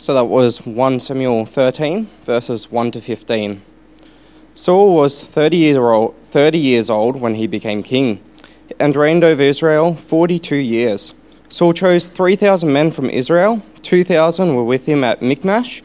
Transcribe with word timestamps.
So 0.00 0.14
that 0.14 0.24
was 0.24 0.64
1 0.64 1.00
Samuel 1.00 1.44
13, 1.44 2.06
verses 2.22 2.70
1 2.72 2.90
to 2.92 3.02
15. 3.02 3.60
Saul 4.54 4.94
was 4.94 5.22
30 5.22 5.58
years, 5.58 5.76
old, 5.76 6.16
30 6.24 6.56
years 6.56 6.88
old 6.88 7.20
when 7.20 7.34
he 7.34 7.46
became 7.46 7.82
king 7.82 8.24
and 8.78 8.96
reigned 8.96 9.24
over 9.24 9.42
Israel 9.42 9.94
42 9.94 10.56
years. 10.56 11.12
Saul 11.50 11.74
chose 11.74 12.08
3,000 12.08 12.72
men 12.72 12.92
from 12.92 13.10
Israel, 13.10 13.60
2,000 13.82 14.54
were 14.54 14.64
with 14.64 14.86
him 14.86 15.04
at 15.04 15.20
Michmash 15.20 15.82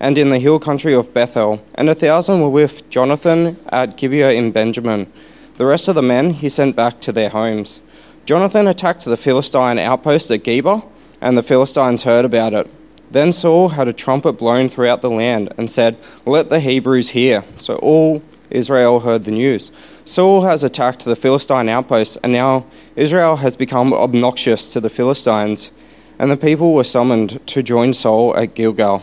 and 0.00 0.16
in 0.16 0.30
the 0.30 0.38
hill 0.38 0.58
country 0.58 0.94
of 0.94 1.12
Bethel, 1.12 1.62
and 1.74 1.90
a 1.90 1.94
thousand 1.94 2.40
were 2.40 2.48
with 2.48 2.88
Jonathan 2.88 3.58
at 3.68 3.98
Gibeah 3.98 4.32
in 4.32 4.50
Benjamin. 4.50 5.12
The 5.56 5.66
rest 5.66 5.88
of 5.88 5.94
the 5.94 6.00
men 6.00 6.30
he 6.30 6.48
sent 6.48 6.74
back 6.74 7.02
to 7.02 7.12
their 7.12 7.28
homes. 7.28 7.82
Jonathan 8.24 8.66
attacked 8.66 9.04
the 9.04 9.18
Philistine 9.18 9.78
outpost 9.78 10.30
at 10.30 10.42
Geba, 10.42 10.88
and 11.20 11.36
the 11.36 11.42
Philistines 11.42 12.04
heard 12.04 12.24
about 12.24 12.54
it. 12.54 12.66
Then 13.10 13.32
Saul 13.32 13.70
had 13.70 13.88
a 13.88 13.92
trumpet 13.92 14.34
blown 14.34 14.68
throughout 14.68 15.00
the 15.00 15.10
land 15.10 15.52
and 15.56 15.70
said, 15.70 15.96
Let 16.26 16.48
the 16.48 16.60
Hebrews 16.60 17.10
hear. 17.10 17.44
So 17.58 17.76
all 17.76 18.22
Israel 18.50 19.00
heard 19.00 19.24
the 19.24 19.30
news. 19.30 19.70
Saul 20.04 20.42
has 20.42 20.64
attacked 20.64 21.04
the 21.04 21.16
Philistine 21.16 21.68
outposts, 21.68 22.16
and 22.22 22.32
now 22.32 22.66
Israel 22.96 23.36
has 23.36 23.56
become 23.56 23.92
obnoxious 23.92 24.72
to 24.72 24.80
the 24.80 24.90
Philistines. 24.90 25.70
And 26.18 26.30
the 26.30 26.36
people 26.36 26.74
were 26.74 26.84
summoned 26.84 27.46
to 27.46 27.62
join 27.62 27.92
Saul 27.94 28.36
at 28.36 28.54
Gilgal. 28.54 29.02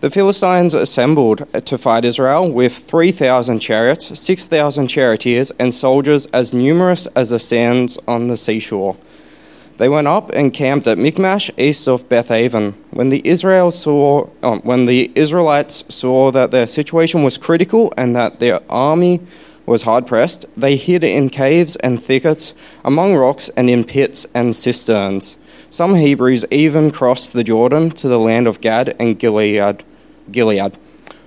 The 0.00 0.10
Philistines 0.10 0.74
assembled 0.74 1.52
to 1.64 1.76
fight 1.76 2.04
Israel 2.04 2.52
with 2.52 2.72
3,000 2.72 3.58
chariots, 3.58 4.16
6,000 4.18 4.86
charioteers, 4.86 5.50
and 5.52 5.74
soldiers 5.74 6.26
as 6.26 6.54
numerous 6.54 7.06
as 7.08 7.30
the 7.30 7.40
sands 7.40 7.98
on 8.06 8.28
the 8.28 8.36
seashore. 8.36 8.96
They 9.78 9.88
went 9.88 10.08
up 10.08 10.30
and 10.30 10.52
camped 10.52 10.88
at 10.88 10.98
Michmash, 10.98 11.52
east 11.56 11.86
of 11.86 12.08
Bethaven. 12.08 12.74
When 12.90 13.10
the 13.10 13.22
Israel 13.24 13.70
saw, 13.70 14.28
oh, 14.42 14.58
when 14.58 14.86
the 14.86 15.12
Israelites 15.14 15.84
saw 15.88 16.32
that 16.32 16.50
their 16.50 16.66
situation 16.66 17.22
was 17.22 17.38
critical 17.38 17.94
and 17.96 18.14
that 18.16 18.40
their 18.40 18.60
army 18.68 19.20
was 19.66 19.82
hard 19.82 20.04
pressed, 20.04 20.46
they 20.56 20.74
hid 20.74 21.04
in 21.04 21.30
caves 21.30 21.76
and 21.76 22.02
thickets, 22.02 22.54
among 22.84 23.14
rocks, 23.14 23.50
and 23.50 23.70
in 23.70 23.84
pits 23.84 24.26
and 24.34 24.56
cisterns. 24.56 25.36
Some 25.70 25.94
Hebrews 25.94 26.44
even 26.50 26.90
crossed 26.90 27.32
the 27.32 27.44
Jordan 27.44 27.90
to 27.90 28.08
the 28.08 28.18
land 28.18 28.48
of 28.48 28.60
Gad 28.60 28.96
and 28.98 29.16
Gilead. 29.16 29.84
Gilead. 30.32 30.76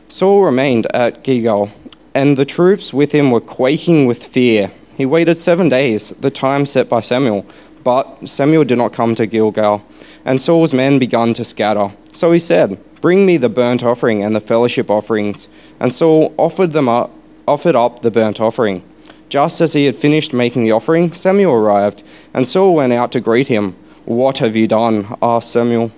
Saul 0.10 0.44
remained 0.44 0.88
at 0.94 1.24
Gilgal, 1.24 1.72
and 2.14 2.36
the 2.36 2.44
troops 2.44 2.94
with 2.94 3.14
him 3.14 3.32
were 3.32 3.40
quaking 3.40 4.08
with 4.08 4.26
fear. 4.26 4.72
He 4.98 5.06
waited 5.06 5.38
seven 5.38 5.70
days, 5.70 6.10
the 6.10 6.32
time 6.32 6.66
set 6.66 6.90
by 6.90 7.00
Samuel. 7.00 7.46
But 7.84 8.28
Samuel 8.28 8.64
did 8.64 8.78
not 8.78 8.94
come 8.94 9.16
to 9.16 9.26
Gilgal, 9.26 9.84
and 10.26 10.40
Saul's 10.40 10.74
men 10.74 11.00
began 11.00 11.34
to 11.34 11.44
scatter. 11.44 11.92
So 12.12 12.32
he 12.32 12.40
said, 12.40 12.80
Bring 13.02 13.26
me 13.26 13.38
the 13.38 13.50
burnt 13.50 13.84
offering 13.84 14.24
and 14.24 14.36
the 14.36 14.40
fellowship 14.40 14.92
offerings. 14.92 15.48
And 15.80 15.92
Saul 15.92 16.34
offered 16.38 16.72
them 16.72 16.88
up, 16.88 17.12
offered 17.48 17.76
up 17.76 18.02
the 18.02 18.12
burnt 18.12 18.40
offering. 18.40 18.84
Just 19.30 19.62
as 19.62 19.74
he 19.74 19.86
had 19.86 19.96
finished 19.96 20.34
making 20.34 20.66
the 20.66 20.72
offering, 20.72 21.14
Samuel 21.14 21.54
arrived, 21.54 22.04
and 22.34 22.46
Saul 22.46 22.76
went 22.76 22.94
out 22.94 23.12
to 23.14 23.20
greet 23.20 23.48
him. 23.48 23.76
What 24.06 24.40
have 24.40 24.56
you 24.56 24.68
done? 24.68 25.08
asked 25.22 25.52
Samuel. 25.52 25.92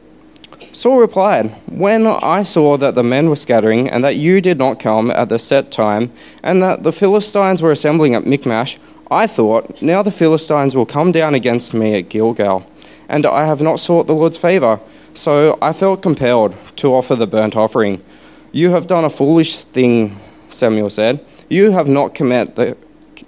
Saul 0.72 1.00
replied, 1.00 1.52
When 1.68 2.08
I 2.08 2.44
saw 2.44 2.78
that 2.78 2.96
the 2.96 3.04
men 3.04 3.30
were 3.30 3.36
scattering, 3.36 3.90
and 3.90 4.04
that 4.04 4.16
you 4.16 4.40
did 4.40 4.58
not 4.58 4.80
come 4.80 5.12
at 5.12 5.30
the 5.30 5.40
set 5.40 5.72
time, 5.72 6.12
and 6.42 6.64
that 6.64 6.84
the 6.84 6.92
Philistines 6.92 7.62
were 7.62 7.72
assembling 7.72 8.16
at 8.16 8.26
Michmash, 8.26 8.78
I 9.14 9.28
thought, 9.28 9.82
Now 9.82 10.02
the 10.02 10.12
Philistines 10.12 10.76
will 10.76 10.88
come 10.88 11.12
down 11.12 11.36
against 11.36 11.74
me 11.74 12.00
at 12.00 12.10
Gilgal, 12.10 12.66
and 13.08 13.26
I 13.26 13.46
have 13.46 13.62
not 13.62 13.80
sought 13.80 14.08
the 14.08 14.16
Lord's 14.16 14.38
favor. 14.38 14.80
So 15.14 15.60
I 15.62 15.74
felt 15.74 16.02
compelled 16.02 16.56
to 16.78 16.96
offer 16.96 17.16
the 17.16 17.28
burnt 17.28 17.56
offering. 17.56 18.04
You 18.52 18.72
have 18.72 18.88
done 18.88 19.06
a 19.06 19.10
foolish 19.10 19.58
thing, 19.58 20.18
Samuel 20.50 20.90
said. 20.90 21.24
You 21.48 21.72
have 21.72 21.88
not 21.88 22.16
commit 22.16 22.56
the 22.56 22.76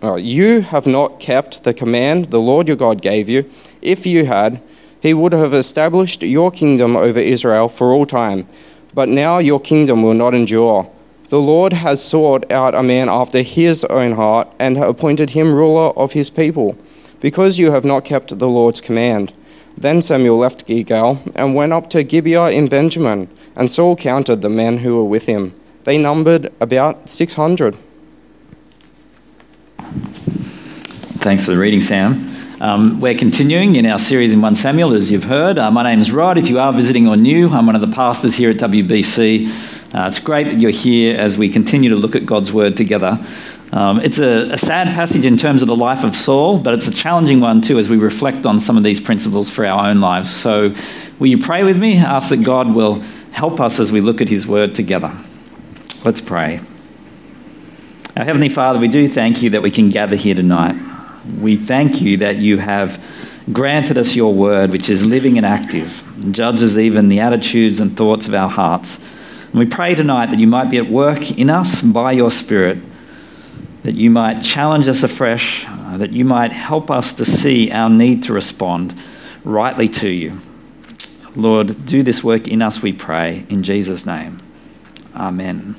uh, 0.03 0.15
you 0.15 0.61
have 0.61 0.87
not 0.87 1.19
kept 1.19 1.63
the 1.63 1.73
command 1.73 2.25
the 2.25 2.39
Lord 2.39 2.67
your 2.67 2.77
God 2.77 3.01
gave 3.01 3.29
you. 3.29 3.49
If 3.81 4.05
you 4.05 4.25
had, 4.25 4.61
he 4.99 5.13
would 5.13 5.33
have 5.33 5.53
established 5.53 6.23
your 6.23 6.51
kingdom 6.51 6.95
over 6.95 7.19
Israel 7.19 7.69
for 7.69 7.91
all 7.91 8.05
time. 8.05 8.47
But 8.93 9.09
now 9.09 9.37
your 9.37 9.59
kingdom 9.59 10.01
will 10.01 10.15
not 10.15 10.33
endure. 10.33 10.91
The 11.29 11.39
Lord 11.39 11.73
has 11.73 12.03
sought 12.03 12.49
out 12.51 12.75
a 12.75 12.83
man 12.83 13.09
after 13.09 13.41
his 13.41 13.83
own 13.85 14.11
heart 14.11 14.47
and 14.59 14.77
appointed 14.77 15.31
him 15.31 15.55
ruler 15.55 15.89
of 15.97 16.13
his 16.13 16.29
people, 16.29 16.77
because 17.19 17.57
you 17.57 17.71
have 17.71 17.83
not 17.83 18.05
kept 18.05 18.37
the 18.37 18.47
Lord's 18.47 18.79
command. 18.79 19.33
Then 19.77 20.01
Samuel 20.01 20.37
left 20.37 20.67
Gilgal 20.67 21.19
and 21.35 21.55
went 21.55 21.73
up 21.73 21.89
to 21.91 22.03
Gibeah 22.03 22.51
in 22.51 22.67
Benjamin, 22.67 23.27
and 23.55 23.71
Saul 23.71 23.95
counted 23.95 24.41
the 24.41 24.49
men 24.49 24.79
who 24.79 24.95
were 24.95 25.03
with 25.03 25.25
him. 25.25 25.53
They 25.83 25.97
numbered 25.97 26.53
about 26.59 27.09
600. 27.09 27.75
Thanks 31.25 31.45
for 31.45 31.51
the 31.51 31.57
reading, 31.57 31.81
Sam. 31.81 32.35
Um, 32.61 33.01
we're 33.01 33.17
continuing 33.17 33.75
in 33.75 33.85
our 33.85 33.99
series 33.99 34.31
in 34.31 34.41
1 34.41 34.55
Samuel, 34.55 34.93
as 34.93 35.11
you've 35.11 35.25
heard. 35.25 35.57
Uh, 35.57 35.69
my 35.71 35.83
name's 35.83 36.11
Rod. 36.11 36.37
If 36.37 36.49
you 36.49 36.59
are 36.59 36.71
visiting 36.71 37.07
or 37.07 37.17
new, 37.17 37.49
I'm 37.49 37.65
one 37.65 37.75
of 37.75 37.81
the 37.81 37.93
pastors 37.93 38.35
here 38.35 38.51
at 38.51 38.57
WBC. 38.57 39.74
Uh, 39.95 40.07
it's 40.09 40.19
great 40.19 40.49
that 40.49 40.59
you're 40.59 40.71
here 40.71 41.17
as 41.17 41.37
we 41.37 41.47
continue 41.47 41.89
to 41.89 41.95
look 41.95 42.17
at 42.17 42.25
God's 42.25 42.51
Word 42.51 42.75
together. 42.75 43.17
Um, 43.71 44.01
it's 44.01 44.19
a, 44.19 44.51
a, 44.51 44.57
sad 44.57 44.93
passage 44.93 45.23
in 45.23 45.37
terms 45.37 45.61
of 45.61 45.69
the 45.69 45.75
life 45.75 46.03
of 46.03 46.17
Saul, 46.17 46.59
but 46.59 46.73
it's 46.73 46.85
a 46.87 46.91
challenging 46.91 47.39
one 47.39 47.61
too 47.61 47.79
as 47.79 47.87
we 47.87 47.95
reflect 47.95 48.45
on 48.45 48.59
some 48.59 48.75
of 48.75 48.83
these 48.83 48.99
principles 48.99 49.49
for 49.49 49.65
our 49.65 49.87
own 49.87 50.01
lives. 50.01 50.29
So, 50.29 50.75
will 51.17 51.27
you 51.27 51.37
pray 51.37 51.63
with 51.63 51.77
me? 51.77 51.97
Ask 51.97 52.27
that 52.29 52.43
God 52.43 52.75
will 52.75 52.95
help 53.31 53.61
us 53.61 53.79
as 53.79 53.93
we 53.93 54.01
look 54.01 54.19
at 54.19 54.27
His 54.27 54.45
Word 54.45 54.75
together. 54.75 55.13
Let's 56.03 56.19
pray. 56.19 56.59
Our 58.17 58.25
Heavenly 58.25 58.49
Father, 58.49 58.79
we 58.79 58.89
do 58.89 59.07
thank 59.07 59.41
you 59.41 59.51
that 59.51 59.61
we 59.61 59.71
can 59.71 59.87
gather 59.87 60.17
here 60.17 60.35
tonight. 60.35 60.75
We 61.39 61.55
thank 61.55 62.01
you 62.01 62.17
that 62.17 62.35
you 62.35 62.57
have 62.57 63.01
granted 63.53 63.97
us 63.97 64.13
your 64.13 64.33
Word, 64.33 64.71
which 64.71 64.89
is 64.89 65.05
living 65.05 65.37
and 65.37 65.45
active, 65.45 66.03
and 66.21 66.35
judges 66.35 66.77
even 66.77 67.07
the 67.07 67.21
attitudes 67.21 67.79
and 67.79 67.95
thoughts 67.95 68.27
of 68.27 68.33
our 68.33 68.49
hearts. 68.49 68.99
And 69.55 69.61
we 69.61 69.67
pray 69.67 69.95
tonight 69.95 70.31
that 70.31 70.39
you 70.39 70.47
might 70.47 70.69
be 70.69 70.79
at 70.79 70.89
work 70.89 71.31
in 71.31 71.49
us 71.49 71.81
by 71.81 72.11
your 72.11 72.29
Spirit, 72.29 72.77
that 73.83 73.95
you 73.95 74.09
might 74.09 74.41
challenge 74.41 74.89
us 74.89 75.01
afresh, 75.01 75.65
uh, 75.65 75.95
that 75.95 76.11
you 76.11 76.25
might 76.25 76.51
help 76.51 76.91
us 76.91 77.13
to 77.13 77.23
see 77.23 77.71
our 77.71 77.89
need 77.89 78.23
to 78.23 78.33
respond 78.33 78.93
rightly 79.45 79.87
to 79.87 80.09
you. 80.09 80.37
Lord, 81.37 81.85
do 81.85 82.03
this 82.03 82.21
work 82.21 82.49
in 82.49 82.61
us, 82.61 82.81
we 82.81 82.91
pray, 82.91 83.45
in 83.47 83.63
Jesus' 83.63 84.05
name. 84.05 84.41
Amen. 85.15 85.77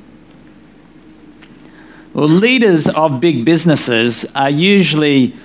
Well, 2.14 2.28
leaders 2.28 2.88
of 2.88 3.20
big 3.20 3.44
businesses 3.44 4.24
are 4.34 4.48
usually 4.48 5.36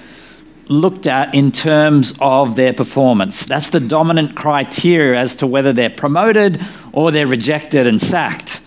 looked 0.68 1.06
at 1.06 1.36
in 1.36 1.52
terms 1.52 2.14
of 2.22 2.56
their 2.56 2.72
performance. 2.72 3.44
That's 3.44 3.72
the 3.72 3.82
dominant 3.82 4.38
criteria 4.38 5.20
as 5.20 5.36
to 5.38 5.48
whether 5.48 5.74
they're 5.74 5.90
promoted 5.90 6.66
or 6.94 7.12
they're 7.12 7.28
rejected 7.28 7.88
and 7.88 8.02
sacked. 8.02 8.62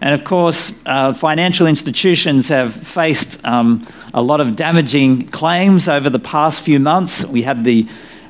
And 0.00 0.12
of 0.12 0.24
course, 0.24 0.72
uh, 0.84 1.14
financial 1.14 1.66
institutions 1.66 2.48
have 2.48 2.74
faced 2.74 3.42
um, 3.44 3.86
a 4.12 4.20
lot 4.20 4.40
of 4.40 4.56
damaging 4.56 5.28
claims 5.28 5.88
over 5.88 6.10
the 6.10 6.18
past 6.18 6.62
few 6.62 6.78
months. 6.78 7.24
We 7.24 7.42
had 7.42 7.64
the 7.64 7.88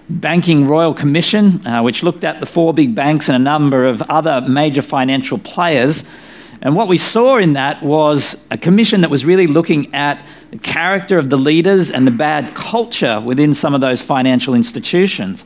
Banking 0.09 0.67
Royal 0.67 0.95
Commission, 0.95 1.67
uh, 1.67 1.83
which 1.83 2.03
looked 2.03 2.25
at 2.25 2.41
the 2.41 2.47
four 2.47 2.75
big 2.75 2.95
banks 2.95 3.29
and 3.29 3.37
a 3.37 3.39
number 3.39 3.87
of 3.87 4.03
other 4.03 4.41
major 4.43 4.83
financial 4.83 5.39
players 5.39 6.05
and 6.65 6.75
what 6.75 6.89
we 6.89 6.97
saw 6.97 7.37
in 7.37 7.53
that 7.53 7.83
was 7.83 8.43
a 8.51 8.57
commission 8.57 9.03
that 9.03 9.11
was 9.11 9.27
really 9.27 9.47
looking 9.47 9.95
at 9.95 10.25
the 10.51 10.57
character 10.57 11.19
of 11.19 11.29
the 11.29 11.37
leaders 11.37 11.91
and 11.91 12.07
the 12.07 12.11
bad 12.11 12.55
culture 12.55 13.21
within 13.21 13.53
some 13.53 13.75
of 13.75 13.83
those 13.83 14.01
financial 14.01 14.55
institutions. 14.55 15.45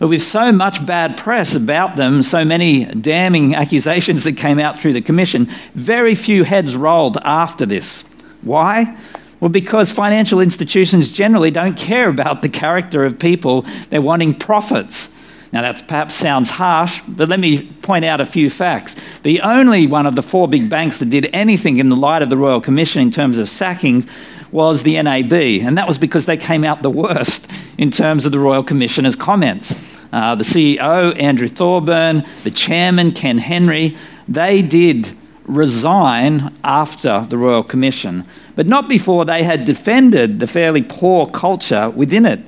But 0.00 0.08
with 0.08 0.22
so 0.22 0.50
much 0.50 0.84
bad 0.84 1.18
press 1.18 1.54
about 1.54 1.96
them, 1.96 2.22
so 2.22 2.42
many 2.42 2.86
damning 2.86 3.54
accusations 3.54 4.24
that 4.24 4.38
came 4.38 4.58
out 4.58 4.80
through 4.80 4.94
the 4.94 5.02
commission, 5.02 5.46
very 5.74 6.14
few 6.14 6.42
heads 6.42 6.74
rolled 6.74 7.18
after 7.18 7.66
this. 7.66 8.02
Why? 8.40 8.96
Well, 9.40 9.50
because 9.50 9.92
financial 9.92 10.40
institutions 10.40 11.12
generally 11.12 11.50
don't 11.50 11.76
care 11.76 12.08
about 12.08 12.40
the 12.40 12.48
character 12.48 13.04
of 13.04 13.18
people, 13.18 13.66
they're 13.90 14.00
wanting 14.00 14.34
profits. 14.34 15.10
Now, 15.52 15.62
that 15.62 15.86
perhaps 15.86 16.14
sounds 16.14 16.48
harsh, 16.48 17.02
but 17.06 17.28
let 17.28 17.40
me 17.40 17.62
point 17.82 18.06
out 18.06 18.22
a 18.22 18.26
few 18.26 18.48
facts. 18.48 18.96
The 19.22 19.42
only 19.42 19.86
one 19.86 20.06
of 20.06 20.16
the 20.16 20.22
four 20.22 20.48
big 20.48 20.70
banks 20.70 20.98
that 20.98 21.10
did 21.10 21.28
anything 21.34 21.76
in 21.76 21.90
the 21.90 21.96
light 21.96 22.22
of 22.22 22.30
the 22.30 22.38
Royal 22.38 22.60
Commission 22.60 23.02
in 23.02 23.10
terms 23.10 23.38
of 23.38 23.50
sackings 23.50 24.06
was 24.52 24.82
the 24.82 25.00
NAB, 25.00 25.32
and 25.32 25.78
that 25.78 25.86
was 25.86 25.98
because 25.98 26.26
they 26.26 26.36
came 26.36 26.64
out 26.64 26.82
the 26.82 26.90
worst 26.90 27.48
in 27.78 27.90
terms 27.90 28.26
of 28.26 28.32
the 28.32 28.38
Royal 28.38 28.64
Commissioner's 28.64 29.16
comments. 29.16 29.76
Uh, 30.12 30.34
the 30.34 30.44
CEO, 30.44 31.18
Andrew 31.20 31.48
Thorburn, 31.48 32.24
the 32.42 32.50
chairman, 32.50 33.12
Ken 33.12 33.38
Henry, 33.38 33.96
they 34.26 34.62
did 34.62 35.16
resign 35.44 36.52
after 36.62 37.26
the 37.28 37.36
Royal 37.36 37.62
Commission, 37.62 38.24
but 38.56 38.66
not 38.66 38.88
before 38.88 39.24
they 39.24 39.42
had 39.42 39.64
defended 39.64 40.40
the 40.40 40.46
fairly 40.46 40.82
poor 40.82 41.26
culture 41.26 41.90
within 41.90 42.26
it. 42.26 42.40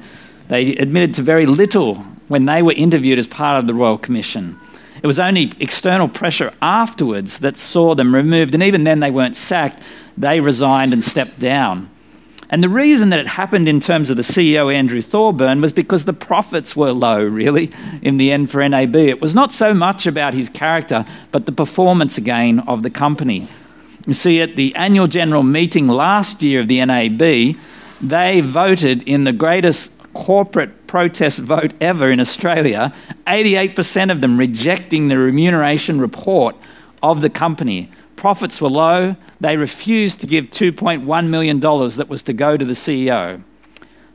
They 0.48 0.74
admitted 0.76 1.14
to 1.14 1.22
very 1.22 1.46
little 1.46 1.96
when 2.28 2.44
they 2.44 2.62
were 2.62 2.72
interviewed 2.72 3.18
as 3.18 3.26
part 3.26 3.58
of 3.58 3.66
the 3.66 3.74
Royal 3.74 3.98
Commission. 3.98 4.58
It 5.02 5.06
was 5.06 5.18
only 5.18 5.52
external 5.58 6.08
pressure 6.08 6.52
afterwards 6.62 7.40
that 7.40 7.56
saw 7.56 7.94
them 7.94 8.14
removed, 8.14 8.54
and 8.54 8.62
even 8.62 8.84
then 8.84 9.00
they 9.00 9.10
weren't 9.10 9.36
sacked, 9.36 9.82
they 10.16 10.40
resigned 10.40 10.92
and 10.92 11.02
stepped 11.02 11.38
down. 11.40 11.90
And 12.52 12.62
the 12.62 12.68
reason 12.68 13.08
that 13.08 13.18
it 13.18 13.26
happened 13.26 13.66
in 13.66 13.80
terms 13.80 14.10
of 14.10 14.18
the 14.18 14.22
CEO, 14.22 14.72
Andrew 14.72 15.00
Thorburn, 15.00 15.62
was 15.62 15.72
because 15.72 16.04
the 16.04 16.12
profits 16.12 16.76
were 16.76 16.92
low, 16.92 17.24
really, 17.24 17.70
in 18.02 18.18
the 18.18 18.30
end 18.30 18.50
for 18.50 18.68
NAB. 18.68 18.94
It 18.94 19.22
was 19.22 19.34
not 19.34 19.52
so 19.52 19.72
much 19.72 20.06
about 20.06 20.34
his 20.34 20.50
character, 20.50 21.06
but 21.30 21.46
the 21.46 21.52
performance 21.52 22.18
again 22.18 22.60
of 22.60 22.82
the 22.82 22.90
company. 22.90 23.48
You 24.06 24.12
see, 24.12 24.42
at 24.42 24.54
the 24.56 24.74
annual 24.74 25.06
general 25.06 25.42
meeting 25.42 25.88
last 25.88 26.42
year 26.42 26.60
of 26.60 26.68
the 26.68 26.84
NAB, 26.84 27.56
they 28.02 28.40
voted 28.42 29.02
in 29.08 29.24
the 29.24 29.32
greatest 29.32 29.90
corporate 30.12 30.86
protest 30.86 31.38
vote 31.38 31.72
ever 31.80 32.10
in 32.10 32.20
Australia, 32.20 32.92
88% 33.26 34.10
of 34.10 34.20
them 34.20 34.36
rejecting 34.36 35.08
the 35.08 35.16
remuneration 35.16 36.02
report 36.02 36.54
of 37.02 37.22
the 37.22 37.30
company. 37.30 37.90
Profits 38.22 38.60
were 38.60 38.68
low. 38.68 39.16
They 39.40 39.56
refused 39.56 40.20
to 40.20 40.28
give 40.28 40.44
$2.1 40.52 41.26
million 41.26 41.58
that 41.58 42.06
was 42.08 42.22
to 42.22 42.32
go 42.32 42.56
to 42.56 42.64
the 42.64 42.74
CEO. 42.74 43.42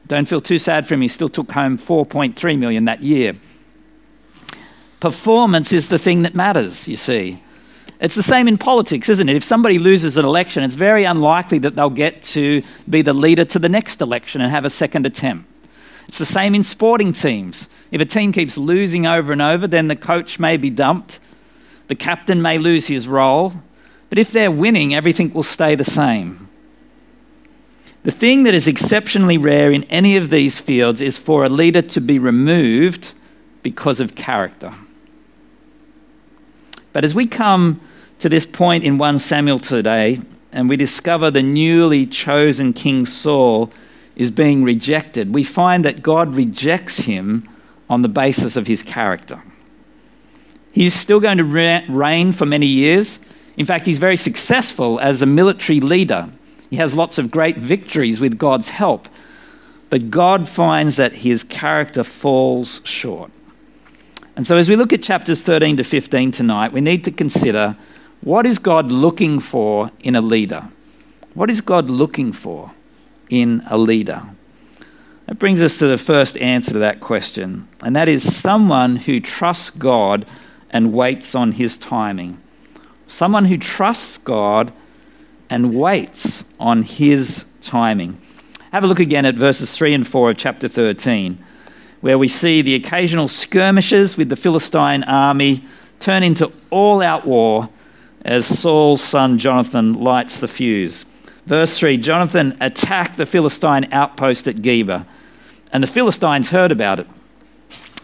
Don't 0.07 0.29
feel 0.29 0.39
too 0.39 0.57
sad 0.57 0.87
for 0.87 0.93
him. 0.93 1.01
He 1.01 1.09
still 1.09 1.27
took 1.27 1.51
home 1.51 1.77
4.3 1.77 2.57
million 2.57 2.85
that 2.85 3.03
year. 3.03 3.33
Performance 5.01 5.73
is 5.73 5.89
the 5.89 5.99
thing 5.99 6.21
that 6.21 6.35
matters, 6.35 6.87
you 6.87 6.95
see. 6.95 7.43
It's 7.99 8.15
the 8.15 8.23
same 8.23 8.47
in 8.47 8.57
politics, 8.57 9.09
isn't 9.09 9.27
it? 9.27 9.35
If 9.35 9.43
somebody 9.43 9.77
loses 9.77 10.17
an 10.17 10.23
election, 10.23 10.63
it's 10.63 10.75
very 10.75 11.03
unlikely 11.03 11.59
that 11.59 11.75
they'll 11.75 11.89
get 11.89 12.21
to 12.21 12.63
be 12.89 13.01
the 13.01 13.13
leader 13.13 13.43
to 13.43 13.59
the 13.59 13.67
next 13.67 13.99
election 13.99 14.39
and 14.39 14.49
have 14.51 14.63
a 14.63 14.69
second 14.69 15.05
attempt. 15.05 15.49
It's 16.07 16.17
the 16.17 16.25
same 16.25 16.55
in 16.55 16.63
sporting 16.63 17.11
teams. 17.11 17.67
If 17.91 17.99
a 17.99 18.05
team 18.05 18.31
keeps 18.31 18.57
losing 18.57 19.05
over 19.05 19.33
and 19.33 19.41
over, 19.41 19.67
then 19.67 19.89
the 19.89 19.97
coach 19.97 20.39
may 20.39 20.55
be 20.55 20.69
dumped, 20.69 21.19
the 21.89 21.95
captain 21.95 22.41
may 22.41 22.57
lose 22.57 22.87
his 22.87 23.05
role, 23.05 23.51
but 24.09 24.17
if 24.17 24.31
they're 24.31 24.51
winning, 24.51 24.93
everything 24.93 25.33
will 25.33 25.43
stay 25.43 25.75
the 25.75 25.83
same. 25.83 26.47
The 28.03 28.11
thing 28.11 28.43
that 28.43 28.53
is 28.53 28.67
exceptionally 28.67 29.37
rare 29.37 29.71
in 29.71 29.83
any 29.85 30.15
of 30.15 30.29
these 30.29 30.59
fields 30.59 31.01
is 31.01 31.17
for 31.17 31.43
a 31.43 31.49
leader 31.49 31.81
to 31.81 31.99
be 31.99 32.19
removed 32.19 33.13
because 33.63 33.99
of 33.99 34.15
character. 34.15 34.73
But 36.93 37.03
as 37.03 37.13
we 37.13 37.27
come 37.27 37.81
to 38.19 38.29
this 38.29 38.45
point 38.45 38.83
in 38.83 38.97
1 38.97 39.19
Samuel 39.19 39.59
today, 39.59 40.21
and 40.53 40.69
we 40.69 40.77
discover 40.77 41.29
the 41.29 41.43
newly 41.43 42.05
chosen 42.05 42.71
King 42.73 43.05
Saul 43.05 43.71
is 44.15 44.31
being 44.31 44.63
rejected, 44.63 45.33
we 45.33 45.43
find 45.43 45.83
that 45.85 46.01
God 46.01 46.33
rejects 46.33 46.99
him 46.99 47.47
on 47.89 48.01
the 48.01 48.07
basis 48.07 48.55
of 48.55 48.67
his 48.67 48.81
character. 48.81 49.43
He's 50.71 50.93
still 50.93 51.19
going 51.19 51.37
to 51.39 51.83
reign 51.89 52.31
for 52.31 52.45
many 52.45 52.65
years. 52.67 53.19
In 53.57 53.65
fact, 53.65 53.85
he's 53.85 53.97
very 53.97 54.15
successful 54.15 54.99
as 54.99 55.21
a 55.21 55.25
military 55.25 55.79
leader. 55.79 56.29
He 56.69 56.77
has 56.77 56.93
lots 56.93 57.17
of 57.17 57.31
great 57.31 57.57
victories 57.57 58.19
with 58.19 58.37
God's 58.37 58.69
help. 58.69 59.09
But 59.89 60.11
God 60.11 60.47
finds 60.47 60.95
that 60.97 61.17
his 61.17 61.43
character 61.43 62.03
falls 62.03 62.81
short. 62.83 63.31
And 64.35 64.45
so, 64.45 64.57
as 64.57 64.69
we 64.69 64.75
look 64.75 64.93
at 64.93 65.01
chapters 65.01 65.41
13 65.41 65.77
to 65.77 65.83
15 65.83 66.31
tonight, 66.31 66.71
we 66.71 66.81
need 66.81 67.03
to 67.05 67.11
consider 67.11 67.75
what 68.21 68.45
is 68.45 68.59
God 68.59 68.91
looking 68.91 69.39
for 69.39 69.91
in 69.99 70.15
a 70.15 70.21
leader? 70.21 70.69
What 71.33 71.49
is 71.49 71.61
God 71.61 71.89
looking 71.89 72.31
for 72.31 72.71
in 73.29 73.63
a 73.67 73.77
leader? 73.77 74.23
That 75.25 75.39
brings 75.39 75.61
us 75.61 75.77
to 75.79 75.87
the 75.87 75.97
first 75.97 76.37
answer 76.37 76.73
to 76.73 76.79
that 76.79 76.99
question, 76.99 77.67
and 77.81 77.95
that 77.95 78.07
is 78.07 78.35
someone 78.35 78.95
who 78.97 79.19
trusts 79.19 79.69
God 79.69 80.25
and 80.69 80.93
waits 80.93 81.35
on 81.35 81.53
his 81.53 81.77
timing. 81.77 82.41
Someone 83.07 83.45
who 83.45 83.57
trusts 83.57 84.17
God 84.17 84.71
and 85.49 85.73
waits 85.73 86.43
on 86.59 86.83
his 86.83 87.45
timing. 87.61 88.19
Have 88.71 88.83
a 88.83 88.87
look 88.87 88.99
again 88.99 89.25
at 89.25 89.35
verses 89.35 89.75
3 89.75 89.93
and 89.93 90.07
4 90.07 90.31
of 90.31 90.37
chapter 90.37 90.67
13, 90.67 91.43
where 92.01 92.17
we 92.17 92.27
see 92.27 92.61
the 92.61 92.75
occasional 92.75 93.27
skirmishes 93.27 94.17
with 94.17 94.29
the 94.29 94.35
Philistine 94.35 95.03
army 95.05 95.63
turn 95.99 96.21
into 96.21 96.51
all 96.69 97.01
out 97.01 97.25
war 97.25 97.69
as 98.23 98.45
Saul's 98.45 99.01
son 99.01 99.37
Jonathan 99.37 99.93
lights 99.93 100.39
the 100.39 100.47
fuse. 100.47 101.05
Verse 101.45 101.77
3 101.77 101.97
Jonathan 101.97 102.57
attacked 102.59 103.17
the 103.17 103.25
Philistine 103.25 103.87
outpost 103.93 104.47
at 104.47 104.57
Geba, 104.57 105.05
and 105.71 105.81
the 105.81 105.87
Philistines 105.87 106.49
heard 106.49 106.71
about 106.71 106.99
it. 106.99 107.07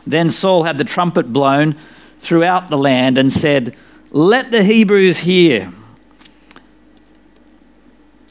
Then 0.07 0.29
Saul 0.29 0.63
had 0.63 0.77
the 0.77 0.83
trumpet 0.85 1.33
blown 1.33 1.75
throughout 2.19 2.69
the 2.69 2.77
land 2.77 3.17
and 3.17 3.31
said, 3.31 3.75
let 4.13 4.51
the 4.51 4.63
Hebrews 4.63 5.17
hear. 5.19 5.71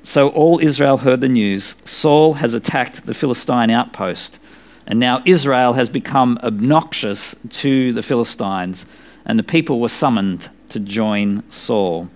So 0.05 0.29
all 0.29 0.61
Israel 0.61 0.97
heard 0.97 1.21
the 1.21 1.29
news. 1.29 1.75
Saul 1.85 2.35
has 2.35 2.55
attacked 2.55 3.05
the 3.05 3.15
Philistine 3.15 3.69
outpost, 3.69 4.39
and 4.87 5.01
now 5.01 5.23
Israel 5.27 5.73
has 5.73 5.91
become 5.91 6.39
obnoxious 6.43 7.35
to 7.51 7.93
the 7.93 8.03
Philistines, 8.03 8.87
and 9.25 9.39
the 9.39 9.43
people 9.43 9.81
were 9.81 9.89
summoned 9.89 10.49
to 10.69 10.79
join 10.79 11.43
Saul. 11.51 12.09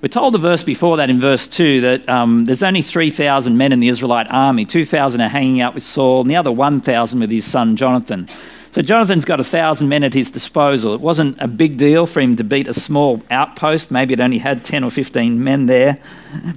We're 0.00 0.08
told 0.08 0.32
the 0.32 0.38
verse 0.38 0.62
before 0.62 0.96
that 0.96 1.10
in 1.10 1.20
verse 1.20 1.46
2 1.46 1.82
that 1.82 2.08
um, 2.08 2.46
there's 2.46 2.62
only 2.62 2.82
3,000 2.82 3.56
men 3.58 3.72
in 3.72 3.78
the 3.78 3.88
Israelite 3.88 4.30
army. 4.30 4.64
2,000 4.64 5.20
are 5.20 5.28
hanging 5.28 5.60
out 5.60 5.74
with 5.74 5.82
Saul, 5.82 6.22
and 6.22 6.30
the 6.30 6.36
other 6.36 6.52
1,000 6.52 7.20
with 7.20 7.30
his 7.30 7.44
son 7.44 7.76
Jonathan. 7.76 8.28
So 8.76 8.82
Jonathan's 8.82 9.24
got 9.24 9.40
a 9.40 9.44
thousand 9.44 9.88
men 9.88 10.04
at 10.04 10.12
his 10.12 10.30
disposal. 10.30 10.92
It 10.92 11.00
wasn't 11.00 11.40
a 11.40 11.48
big 11.48 11.78
deal 11.78 12.04
for 12.04 12.20
him 12.20 12.36
to 12.36 12.44
beat 12.44 12.68
a 12.68 12.74
small 12.74 13.22
outpost. 13.30 13.90
Maybe 13.90 14.12
it 14.12 14.20
only 14.20 14.36
had 14.36 14.66
10 14.66 14.84
or 14.84 14.90
15 14.90 15.42
men 15.42 15.64
there. 15.64 15.96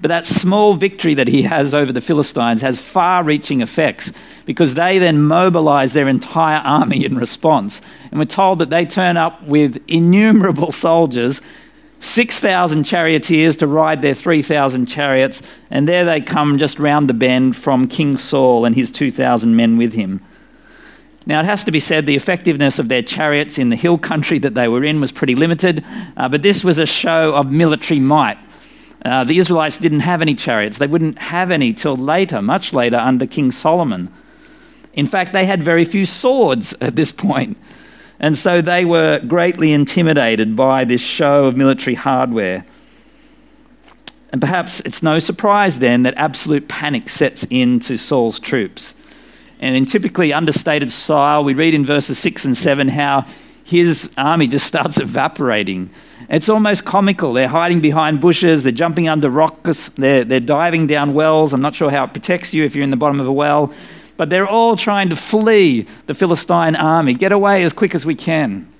But 0.01 0.09
that 0.09 0.25
small 0.25 0.73
victory 0.73 1.13
that 1.13 1.29
he 1.29 1.43
has 1.43 1.73
over 1.73 1.93
the 1.93 2.01
Philistines 2.01 2.61
has 2.61 2.77
far 2.77 3.23
reaching 3.23 3.61
effects 3.61 4.11
because 4.45 4.73
they 4.73 4.99
then 4.99 5.21
mobilize 5.21 5.93
their 5.93 6.09
entire 6.09 6.57
army 6.57 7.05
in 7.05 7.17
response. 7.17 7.81
And 8.11 8.19
we're 8.19 8.25
told 8.25 8.57
that 8.57 8.69
they 8.69 8.85
turn 8.85 9.15
up 9.15 9.41
with 9.43 9.81
innumerable 9.87 10.71
soldiers 10.73 11.41
6,000 12.01 12.83
charioteers 12.83 13.55
to 13.57 13.67
ride 13.67 14.01
their 14.01 14.13
3,000 14.13 14.87
chariots, 14.87 15.41
and 15.71 15.87
there 15.87 16.03
they 16.03 16.19
come 16.19 16.57
just 16.57 16.79
round 16.79 17.09
the 17.09 17.13
bend 17.13 17.55
from 17.55 17.87
King 17.87 18.17
Saul 18.17 18.65
and 18.65 18.75
his 18.75 18.91
2,000 18.91 19.55
men 19.55 19.77
with 19.77 19.93
him. 19.93 20.21
Now, 21.29 21.41
it 21.41 21.45
has 21.45 21.63
to 21.65 21.71
be 21.71 21.79
said 21.79 22.07
the 22.07 22.15
effectiveness 22.15 22.79
of 22.79 22.89
their 22.89 23.03
chariots 23.03 23.59
in 23.59 23.69
the 23.69 23.75
hill 23.75 23.99
country 23.99 24.39
that 24.39 24.55
they 24.55 24.67
were 24.67 24.83
in 24.83 24.99
was 24.99 25.11
pretty 25.11 25.35
limited, 25.35 25.85
uh, 26.17 26.27
but 26.27 26.41
this 26.41 26.63
was 26.63 26.79
a 26.79 26.87
show 26.87 27.35
of 27.35 27.51
military 27.51 27.99
might. 27.99 28.39
Uh, 29.05 29.23
the 29.23 29.37
Israelites 29.37 29.77
didn't 29.77 29.99
have 29.99 30.23
any 30.23 30.33
chariots. 30.33 30.79
They 30.79 30.87
wouldn't 30.87 31.19
have 31.19 31.51
any 31.51 31.71
till 31.71 31.95
later, 31.95 32.41
much 32.41 32.73
later, 32.73 32.97
under 32.97 33.27
King 33.27 33.51
Solomon. 33.51 34.11
In 34.93 35.05
fact, 35.05 35.31
they 35.31 35.45
had 35.45 35.61
very 35.61 35.85
few 35.85 36.03
swords 36.03 36.73
at 36.81 36.95
this 36.95 37.11
point. 37.11 37.59
And 38.19 38.35
so 38.35 38.59
they 38.59 38.83
were 38.83 39.19
greatly 39.19 39.71
intimidated 39.71 40.55
by 40.55 40.83
this 40.83 40.99
show 40.99 41.45
of 41.45 41.55
military 41.55 41.93
hardware. 41.93 42.65
And 44.31 44.41
perhaps 44.41 44.79
it's 44.79 45.03
no 45.03 45.19
surprise 45.19 45.77
then 45.77 46.01
that 46.03 46.15
absolute 46.17 46.67
panic 46.67 47.07
sets 47.07 47.45
in 47.51 47.79
to 47.81 47.97
Saul's 47.97 48.39
troops. 48.39 48.95
And 49.59 49.75
in 49.75 49.85
typically 49.85 50.31
understated 50.31 50.89
style, 50.91 51.43
we 51.43 51.53
read 51.53 51.73
in 51.73 51.85
verses 51.85 52.17
6 52.19 52.45
and 52.45 52.57
7 52.57 52.87
how 52.87 53.25
his 53.69 54.09
army 54.17 54.47
just 54.47 54.65
starts 54.65 54.99
evaporating. 54.99 55.89
It's 56.29 56.49
almost 56.49 56.85
comical. 56.85 57.33
They're 57.33 57.47
hiding 57.47 57.81
behind 57.81 58.19
bushes, 58.21 58.63
they're 58.63 58.71
jumping 58.71 59.07
under 59.07 59.29
rocks, 59.29 59.89
they're, 59.95 60.23
they're 60.23 60.39
diving 60.39 60.87
down 60.87 61.13
wells. 61.13 61.53
I'm 61.53 61.61
not 61.61 61.75
sure 61.75 61.91
how 61.91 62.05
it 62.05 62.13
protects 62.13 62.53
you 62.53 62.63
if 62.63 62.75
you're 62.75 62.83
in 62.83 62.89
the 62.89 62.97
bottom 62.97 63.19
of 63.19 63.27
a 63.27 63.31
well, 63.31 63.71
but 64.17 64.29
they're 64.29 64.47
all 64.47 64.75
trying 64.75 65.09
to 65.09 65.15
flee 65.15 65.85
the 66.07 66.13
Philistine 66.13 66.75
army, 66.75 67.13
get 67.13 67.31
away 67.31 67.63
as 67.63 67.73
quick 67.73 67.93
as 67.93 68.05
we 68.05 68.15
can. 68.15 68.71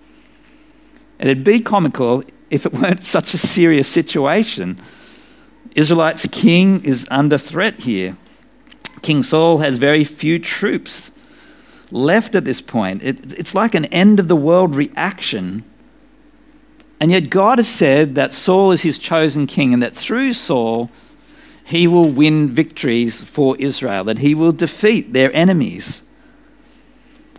It'd 1.19 1.43
be 1.43 1.59
comical 1.59 2.23
if 2.49 2.65
it 2.65 2.73
weren't 2.73 3.05
such 3.05 3.33
a 3.33 3.37
serious 3.37 3.87
situation. 3.87 4.77
Israelites' 5.75 6.27
king 6.31 6.83
is 6.83 7.07
under 7.11 7.37
threat 7.37 7.79
here. 7.79 8.17
King 9.01 9.23
Saul 9.23 9.59
has 9.59 9.77
very 9.77 10.03
few 10.03 10.39
troops 10.39 11.11
left 11.91 12.35
at 12.35 12.45
this 12.45 12.61
point. 12.61 13.01
It, 13.03 13.33
it's 13.33 13.55
like 13.55 13.75
an 13.75 13.85
end 13.85 14.19
of 14.19 14.27
the 14.27 14.35
world 14.35 14.75
reaction. 14.75 15.63
And 16.99 17.11
yet, 17.11 17.29
God 17.29 17.59
has 17.59 17.67
said 17.67 18.15
that 18.15 18.33
Saul 18.33 18.71
is 18.71 18.81
his 18.81 18.99
chosen 18.99 19.47
king 19.47 19.73
and 19.73 19.81
that 19.81 19.95
through 19.95 20.33
Saul, 20.33 20.91
he 21.63 21.87
will 21.87 22.09
win 22.09 22.49
victories 22.49 23.21
for 23.21 23.55
Israel, 23.57 24.03
that 24.05 24.19
he 24.19 24.35
will 24.35 24.51
defeat 24.51 25.13
their 25.13 25.33
enemies. 25.35 26.03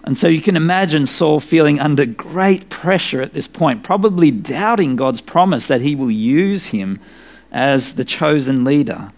And 0.02 0.17
so 0.17 0.29
you 0.29 0.40
can 0.40 0.57
imagine 0.57 1.05
Saul 1.05 1.40
feeling 1.40 1.79
under 1.79 2.07
great 2.07 2.71
pressure 2.71 3.21
at 3.21 3.35
this 3.35 3.47
point, 3.47 3.83
probably 3.83 4.31
doubting 4.31 4.97
God's 4.97 5.21
promise 5.21 5.67
that 5.67 5.83
he 5.83 5.95
will 5.95 6.11
use 6.11 6.67
him 6.67 6.99
as 7.52 7.95
the 7.95 8.05
chosen 8.05 8.64
leader. 8.64 9.12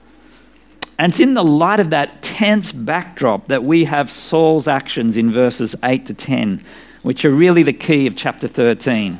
And 0.98 1.12
it's 1.12 1.20
in 1.20 1.34
the 1.34 1.44
light 1.44 1.80
of 1.80 1.90
that 1.90 2.22
tense 2.22 2.72
backdrop 2.72 3.48
that 3.48 3.64
we 3.64 3.84
have 3.84 4.10
Saul's 4.10 4.68
actions 4.68 5.16
in 5.16 5.32
verses 5.32 5.74
8 5.82 6.06
to 6.06 6.14
10, 6.14 6.62
which 7.02 7.24
are 7.24 7.30
really 7.30 7.62
the 7.62 7.72
key 7.72 8.06
of 8.06 8.14
chapter 8.14 8.46
13. 8.46 9.18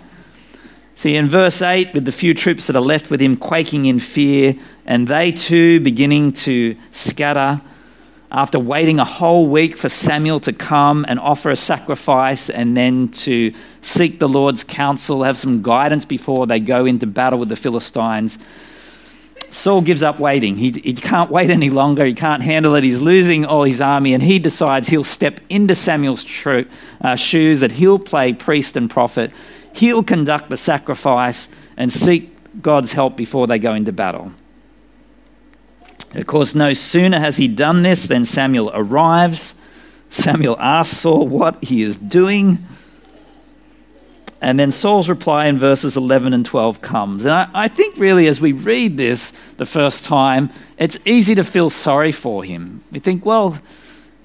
See, 0.95 1.17
in 1.17 1.29
verse 1.29 1.63
8, 1.63 1.95
with 1.95 2.05
the 2.05 2.13
few 2.13 2.35
troops 2.35 2.67
that 2.67 2.77
are 2.77 2.83
left 2.83 3.11
with 3.11 3.21
him 3.21 3.37
quaking 3.37 3.87
in 3.87 3.99
fear, 3.99 4.55
and 4.87 5.09
they 5.09 5.33
too 5.33 5.81
beginning 5.81 6.33
to 6.33 6.77
scatter, 6.91 7.61
after 8.31 8.59
waiting 8.59 8.99
a 8.99 9.05
whole 9.05 9.47
week 9.47 9.77
for 9.77 9.91
Samuel 9.91 10.41
to 10.41 10.53
come 10.55 11.05
and 11.07 11.19
offer 11.19 11.51
a 11.51 11.57
sacrifice 11.57 12.49
and 12.49 12.75
then 12.75 13.09
to 13.09 13.53
seek 13.83 14.21
the 14.21 14.29
Lord's 14.29 14.65
counsel, 14.65 15.23
have 15.23 15.37
some 15.37 15.61
guidance 15.63 16.07
before 16.07 16.47
they 16.47 16.59
go 16.59 16.87
into 16.87 17.07
battle 17.07 17.39
with 17.39 17.51
the 17.51 17.57
Philistines, 17.57 18.39
Saul 19.53 19.83
gives 19.83 20.03
up 20.03 20.19
waiting. 20.19 20.57
He, 20.57 20.71
he 20.71 20.95
can't 20.95 21.31
wait 21.31 21.51
any 21.51 21.69
longer. 21.69 22.07
He 22.07 22.15
can't 22.15 22.43
handle 22.43 22.75
it. 22.75 22.85
He's 22.85 23.03
losing 23.03 23.45
all 23.45 23.65
his 23.65 23.83
army, 23.83 24.15
and 24.15 24.23
he 24.23 24.39
decides 24.39 24.89
he'll 24.89 25.05
step 25.05 25.41
into 25.51 25.75
Samuel's 25.75 26.25
tro- 26.25 26.65
uh, 27.03 27.17
shoes, 27.17 27.61
that 27.61 27.73
he'll 27.73 27.99
play 27.99 28.33
priest 28.33 28.77
and 28.77 28.89
prophet. 28.89 29.31
He'll 29.75 30.03
conduct 30.03 30.49
the 30.49 30.57
sacrifice 30.57 31.51
and 31.77 31.93
seek 31.93 32.31
God's 32.63 32.93
help 32.93 33.17
before 33.17 33.47
they 33.47 33.59
go 33.59 33.75
into 33.75 33.93
battle. 33.93 34.33
Of 36.15 36.27
course, 36.27 36.55
no 36.55 36.73
sooner 36.73 37.19
has 37.19 37.37
he 37.37 37.49
done 37.49 37.83
this 37.83 38.07
than 38.07 38.25
Samuel 38.25 38.71
arrives. 38.73 39.55
Samuel 40.09 40.57
asks 40.59 40.97
Saul 40.97 41.29
what 41.29 41.63
he 41.65 41.83
is 41.83 41.97
doing. 41.97 42.59
And 44.43 44.59
then 44.59 44.73
Saul's 44.73 45.09
reply 45.09 45.47
in 45.47 45.57
verses 45.57 45.97
11 45.97 46.33
and 46.33 46.45
12 46.45 46.83
comes. 46.83 47.25
And 47.25 47.33
I, 47.33 47.49
I, 47.55 47.69
think, 47.69 47.97
really, 47.97 48.27
as 48.27 48.41
we 48.41 48.51
read 48.51 48.97
this 48.97 49.33
the 49.57 49.65
first 49.65 50.05
time, 50.05 50.51
it's 50.79 50.99
easy 51.05 51.37
to 51.37 51.45
feel 51.45 51.71
sorry 51.71 52.11
for 52.11 52.43
him. 52.43 52.83
We 52.91 52.99
think, 52.99 53.25
well, 53.25 53.57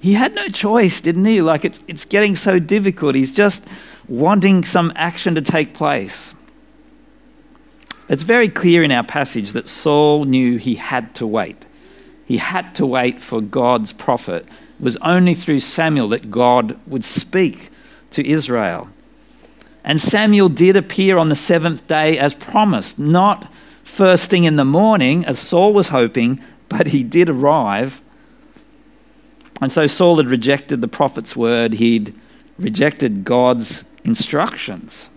he 0.00 0.14
had 0.14 0.34
no 0.34 0.48
choice, 0.48 1.00
didn't 1.00 1.24
he? 1.24 1.40
Like, 1.40 1.64
it's, 1.64 1.80
it's 1.86 2.04
getting 2.04 2.34
so 2.34 2.58
difficult. 2.58 3.14
He's 3.14 3.30
just 3.30 3.64
wanting 4.08 4.64
some 4.64 4.92
action 4.96 5.36
to 5.36 5.40
take 5.40 5.72
place. 5.72 6.34
It's 8.08 8.24
very 8.24 8.48
clear 8.48 8.82
in 8.82 8.90
our 8.90 9.04
passage 9.04 9.52
that 9.52 9.68
Saul 9.68 10.24
knew 10.24 10.56
he 10.56 10.74
had 10.74 11.14
to 11.14 11.28
wait. 11.28 11.64
He 12.26 12.38
had 12.38 12.74
to 12.74 12.86
wait 12.86 13.20
for 13.20 13.40
God's 13.40 13.92
prophet. 13.92 14.46
It 14.80 14.82
was 14.82 14.96
only 14.96 15.36
through 15.36 15.60
Samuel 15.60 16.08
that 16.08 16.28
God 16.28 16.76
would 16.88 17.04
speak 17.04 17.70
to 18.10 18.28
Israel. 18.28 18.88
And 19.88 19.98
Samuel 19.98 20.50
did 20.50 20.76
appear 20.76 21.16
on 21.16 21.30
the 21.30 21.34
seventh 21.34 21.86
day 21.86 22.18
as 22.18 22.34
promised, 22.34 22.98
not 22.98 23.50
first 23.82 24.28
thing 24.28 24.44
in 24.44 24.56
the 24.56 24.64
morning, 24.64 25.24
as 25.24 25.38
Saul 25.38 25.72
was 25.72 25.88
hoping, 25.88 26.44
but 26.68 26.88
he 26.88 27.02
did 27.02 27.30
arrive. 27.30 28.02
And 29.62 29.72
so 29.72 29.86
Saul 29.86 30.18
had 30.18 30.28
rejected 30.28 30.82
the 30.82 30.88
prophet's 30.88 31.34
word, 31.34 31.72
he'd 31.72 32.14
rejected 32.58 33.24
God's 33.24 33.84
instructions. 34.04 35.08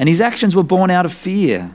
And 0.00 0.08
his 0.08 0.20
actions 0.20 0.56
were 0.56 0.64
born 0.64 0.90
out 0.90 1.06
of 1.06 1.12
fear. 1.12 1.72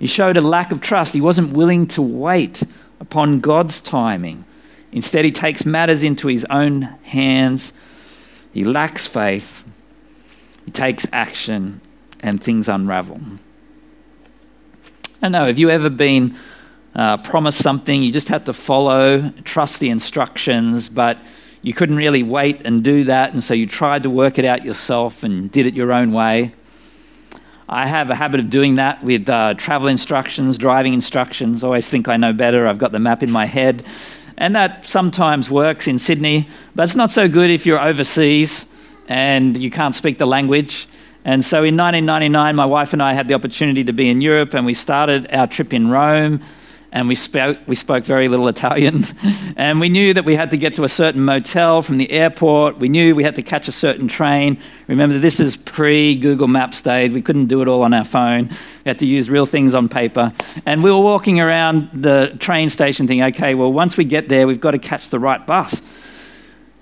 He 0.00 0.08
showed 0.08 0.36
a 0.36 0.40
lack 0.40 0.72
of 0.72 0.80
trust. 0.80 1.14
He 1.14 1.20
wasn't 1.20 1.52
willing 1.52 1.86
to 1.88 2.02
wait 2.02 2.64
upon 2.98 3.38
God's 3.38 3.80
timing. 3.80 4.44
Instead, 4.90 5.24
he 5.24 5.30
takes 5.30 5.64
matters 5.64 6.02
into 6.02 6.26
his 6.26 6.44
own 6.50 6.82
hands. 7.02 7.72
He 8.52 8.64
lacks 8.64 9.06
faith. 9.06 9.67
He 10.68 10.72
takes 10.72 11.06
action, 11.14 11.80
and 12.20 12.42
things 12.42 12.68
unravel. 12.68 13.18
I 13.22 13.38
don't 15.22 15.32
know, 15.32 15.46
have 15.46 15.58
you 15.58 15.70
ever 15.70 15.88
been 15.88 16.36
uh, 16.94 17.16
promised 17.16 17.62
something, 17.62 18.02
you 18.02 18.12
just 18.12 18.28
had 18.28 18.44
to 18.44 18.52
follow, 18.52 19.30
trust 19.44 19.80
the 19.80 19.88
instructions, 19.88 20.90
but 20.90 21.18
you 21.62 21.72
couldn't 21.72 21.96
really 21.96 22.22
wait 22.22 22.66
and 22.66 22.84
do 22.84 23.04
that, 23.04 23.32
and 23.32 23.42
so 23.42 23.54
you 23.54 23.66
tried 23.66 24.02
to 24.02 24.10
work 24.10 24.38
it 24.38 24.44
out 24.44 24.62
yourself 24.62 25.22
and 25.22 25.50
did 25.50 25.66
it 25.66 25.72
your 25.72 25.90
own 25.90 26.12
way? 26.12 26.52
I 27.66 27.86
have 27.86 28.10
a 28.10 28.14
habit 28.14 28.38
of 28.38 28.50
doing 28.50 28.74
that 28.74 29.02
with 29.02 29.26
uh, 29.26 29.54
travel 29.54 29.88
instructions, 29.88 30.58
driving 30.58 30.92
instructions. 30.92 31.64
Always 31.64 31.88
think 31.88 32.08
I 32.08 32.18
know 32.18 32.34
better. 32.34 32.66
I've 32.68 32.76
got 32.76 32.92
the 32.92 32.98
map 32.98 33.22
in 33.22 33.30
my 33.30 33.46
head. 33.46 33.86
And 34.36 34.54
that 34.54 34.84
sometimes 34.84 35.50
works 35.50 35.88
in 35.88 35.98
Sydney, 35.98 36.46
but 36.74 36.82
it's 36.82 36.94
not 36.94 37.10
so 37.10 37.26
good 37.26 37.48
if 37.48 37.64
you're 37.64 37.80
overseas 37.80 38.66
and 39.08 39.60
you 39.60 39.70
can't 39.70 39.94
speak 39.94 40.18
the 40.18 40.26
language. 40.26 40.88
And 41.24 41.44
so 41.44 41.58
in 41.58 41.76
1999, 41.76 42.54
my 42.54 42.66
wife 42.66 42.92
and 42.92 43.02
I 43.02 43.12
had 43.14 43.26
the 43.28 43.34
opportunity 43.34 43.84
to 43.84 43.92
be 43.92 44.08
in 44.08 44.20
Europe, 44.20 44.54
and 44.54 44.64
we 44.64 44.74
started 44.74 45.32
our 45.32 45.46
trip 45.46 45.74
in 45.74 45.90
Rome 45.90 46.40
and 46.90 47.06
we 47.06 47.14
spoke, 47.14 47.58
we 47.66 47.74
spoke 47.74 48.04
very 48.04 48.28
little 48.28 48.48
Italian. 48.48 49.04
and 49.56 49.78
we 49.80 49.88
knew 49.88 50.14
that 50.14 50.24
we 50.24 50.36
had 50.36 50.50
to 50.52 50.56
get 50.56 50.76
to 50.76 50.84
a 50.84 50.88
certain 50.88 51.22
motel 51.22 51.82
from 51.82 51.98
the 51.98 52.10
airport. 52.10 52.78
We 52.78 52.88
knew 52.88 53.14
we 53.14 53.24
had 53.24 53.34
to 53.34 53.42
catch 53.42 53.68
a 53.68 53.72
certain 53.72 54.08
train. 54.08 54.58
Remember, 54.86 55.18
this 55.18 55.38
is 55.38 55.56
pre 55.56 56.16
Google 56.16 56.48
Maps 56.48 56.80
days. 56.80 57.12
We 57.12 57.20
couldn't 57.20 57.46
do 57.46 57.60
it 57.60 57.68
all 57.68 57.82
on 57.82 57.92
our 57.92 58.04
phone. 58.04 58.48
We 58.48 58.88
had 58.88 58.98
to 59.00 59.06
use 59.06 59.28
real 59.28 59.44
things 59.44 59.74
on 59.74 59.88
paper. 59.88 60.32
And 60.64 60.82
we 60.82 60.90
were 60.90 61.00
walking 61.00 61.40
around 61.40 61.90
the 61.92 62.34
train 62.38 62.70
station 62.70 63.06
thinking, 63.06 63.24
okay, 63.24 63.54
well, 63.54 63.72
once 63.72 63.98
we 63.98 64.04
get 64.04 64.30
there, 64.30 64.46
we've 64.46 64.60
got 64.60 64.70
to 64.70 64.78
catch 64.78 65.10
the 65.10 65.18
right 65.18 65.46
bus. 65.46 65.82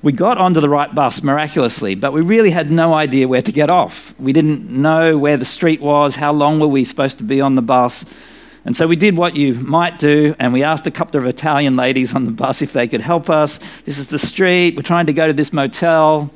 We 0.06 0.12
got 0.12 0.38
onto 0.38 0.60
the 0.60 0.68
right 0.68 0.94
bus 0.94 1.20
miraculously, 1.24 1.96
but 1.96 2.12
we 2.12 2.20
really 2.20 2.50
had 2.50 2.70
no 2.70 2.94
idea 2.94 3.26
where 3.26 3.42
to 3.42 3.50
get 3.50 3.72
off. 3.72 4.14
We 4.20 4.32
didn't 4.32 4.70
know 4.70 5.18
where 5.18 5.36
the 5.36 5.44
street 5.44 5.80
was, 5.80 6.14
how 6.14 6.32
long 6.32 6.60
were 6.60 6.68
we 6.68 6.84
supposed 6.84 7.18
to 7.18 7.24
be 7.24 7.40
on 7.40 7.56
the 7.56 7.60
bus. 7.60 8.04
And 8.64 8.76
so 8.76 8.86
we 8.86 8.94
did 8.94 9.16
what 9.16 9.34
you 9.34 9.54
might 9.54 9.98
do, 9.98 10.36
and 10.38 10.52
we 10.52 10.62
asked 10.62 10.86
a 10.86 10.92
couple 10.92 11.20
of 11.20 11.26
Italian 11.26 11.74
ladies 11.74 12.14
on 12.14 12.24
the 12.24 12.30
bus 12.30 12.62
if 12.62 12.72
they 12.72 12.86
could 12.86 13.00
help 13.00 13.28
us. 13.28 13.58
This 13.84 13.98
is 13.98 14.06
the 14.06 14.18
street. 14.20 14.76
We're 14.76 14.82
trying 14.82 15.06
to 15.06 15.12
go 15.12 15.26
to 15.26 15.32
this 15.32 15.52
motel. 15.52 16.30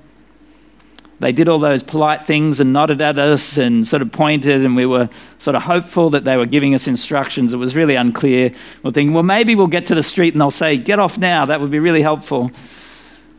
They 1.20 1.30
did 1.30 1.48
all 1.48 1.60
those 1.60 1.84
polite 1.84 2.26
things 2.26 2.58
and 2.58 2.72
nodded 2.72 3.00
at 3.00 3.20
us 3.20 3.56
and 3.56 3.86
sort 3.86 4.02
of 4.02 4.10
pointed, 4.10 4.64
and 4.64 4.74
we 4.74 4.84
were 4.84 5.08
sort 5.38 5.54
of 5.54 5.62
hopeful 5.62 6.10
that 6.10 6.24
they 6.24 6.36
were 6.36 6.46
giving 6.46 6.74
us 6.74 6.88
instructions. 6.88 7.54
It 7.54 7.58
was 7.58 7.76
really 7.76 7.94
unclear. 7.94 8.52
We're 8.82 8.90
thinking, 8.90 9.14
well, 9.14 9.22
maybe 9.22 9.54
we'll 9.54 9.68
get 9.68 9.86
to 9.86 9.94
the 9.94 10.02
street 10.02 10.34
and 10.34 10.40
they'll 10.40 10.50
say, 10.50 10.76
get 10.76 10.98
off 10.98 11.18
now. 11.18 11.44
That 11.44 11.60
would 11.60 11.70
be 11.70 11.78
really 11.78 12.02
helpful. 12.02 12.50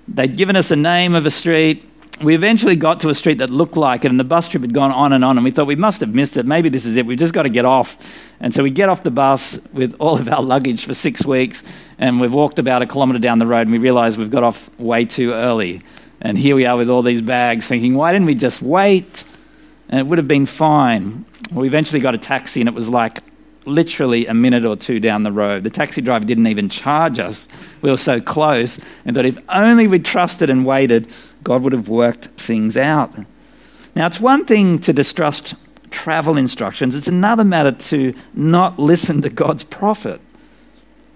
They'd 0.08 0.36
given 0.36 0.56
us 0.56 0.72
a 0.72 0.76
name 0.76 1.16
of 1.16 1.26
a 1.26 1.32
street 1.32 1.88
we 2.24 2.36
eventually 2.36 2.76
got 2.76 3.00
to 3.00 3.10
a 3.10 3.14
street 3.14 3.40
that 3.40 3.50
looked 3.50 3.76
like 3.76 4.06
it, 4.06 4.12
and 4.12 4.20
the 4.20 4.24
bus 4.24 4.48
trip 4.48 4.62
had 4.62 4.74
gone 4.74 4.92
on 4.92 5.14
and 5.14 5.26
on, 5.26 5.38
and 5.38 5.44
we 5.44 5.52
thought 5.52 5.68
we 5.68 5.76
must 5.76 6.02
have 6.02 6.14
missed 6.14 6.38
it. 6.38 6.46
Maybe 6.46 6.70
this 6.70 6.86
is 6.86 6.98
it. 6.98 7.06
We've 7.06 7.18
just 7.18 7.34
got 7.34 7.44
to 7.44 7.50
get 7.50 7.66
off. 7.66 7.98
And 8.40 8.54
so 8.54 8.64
we 8.64 8.70
get 8.70 8.90
off 8.90 9.04
the 9.04 9.12
bus 9.12 9.60
with 9.74 9.96
all 10.00 10.20
of 10.20 10.28
our 10.30 10.42
luggage 10.42 10.86
for 10.86 10.94
six 10.94 11.26
weeks, 11.26 11.64
and 11.98 12.22
we've 12.22 12.34
walked 12.34 12.60
about 12.60 12.82
a 12.82 12.86
kilometre 12.86 13.20
down 13.20 13.40
the 13.40 13.48
road, 13.48 13.62
and 13.62 13.72
we 13.72 13.78
realise 13.78 14.18
we've 14.18 14.32
got 14.32 14.44
off 14.44 14.70
way 14.80 15.06
too 15.06 15.34
early. 15.34 15.82
And 16.22 16.38
here 16.38 16.56
we 16.56 16.66
are 16.66 16.78
with 16.78 16.90
all 16.90 17.02
these 17.02 17.22
bags, 17.22 17.68
thinking, 17.68 17.96
why 17.96 18.12
didn't 18.14 18.28
we 18.28 18.36
just 18.36 18.62
wait? 18.62 19.24
And 19.90 20.00
it 20.00 20.04
would 20.04 20.20
have 20.20 20.28
been 20.28 20.46
fine. 20.46 21.26
we 21.52 21.68
eventually 21.68 22.00
got 22.00 22.14
a 22.14 22.20
taxi, 22.20 22.62
and 22.62 22.70
it 22.70 22.76
was 22.76 22.88
like 22.88 23.20
literally 23.66 24.26
a 24.26 24.34
minute 24.34 24.66
or 24.66 24.76
two 24.76 25.00
down 25.00 25.24
the 25.24 25.32
road. 25.32 25.64
The 25.64 25.70
taxi 25.70 26.02
driver 26.02 26.26
didn't 26.26 26.48
even 26.48 26.70
charge 26.70 27.20
us. 27.20 27.48
We 27.82 27.90
were 27.90 27.98
so 27.98 28.20
close, 28.20 28.80
and 29.06 29.16
thought 29.16 29.26
if 29.26 29.38
only 29.50 29.88
we'd 29.88 30.06
trusted 30.06 30.50
and 30.50 30.66
waited, 30.66 31.08
God 31.44 31.64
would 31.64 31.74
have 31.74 31.90
worked 31.90 32.26
things 32.38 32.76
out. 32.78 33.16
Now, 33.96 34.08
it's 34.08 34.20
one 34.20 34.46
thing 34.46 34.80
to 34.80 34.94
distrust 34.94 35.56
travel 35.90 36.38
instructions, 36.38 36.96
it's 36.96 37.10
another 37.10 37.44
matter 37.44 37.72
to 37.72 38.14
not 38.34 38.80
listen 38.80 39.22
to 39.22 39.30
God's 39.30 39.64
prophet 39.64 40.22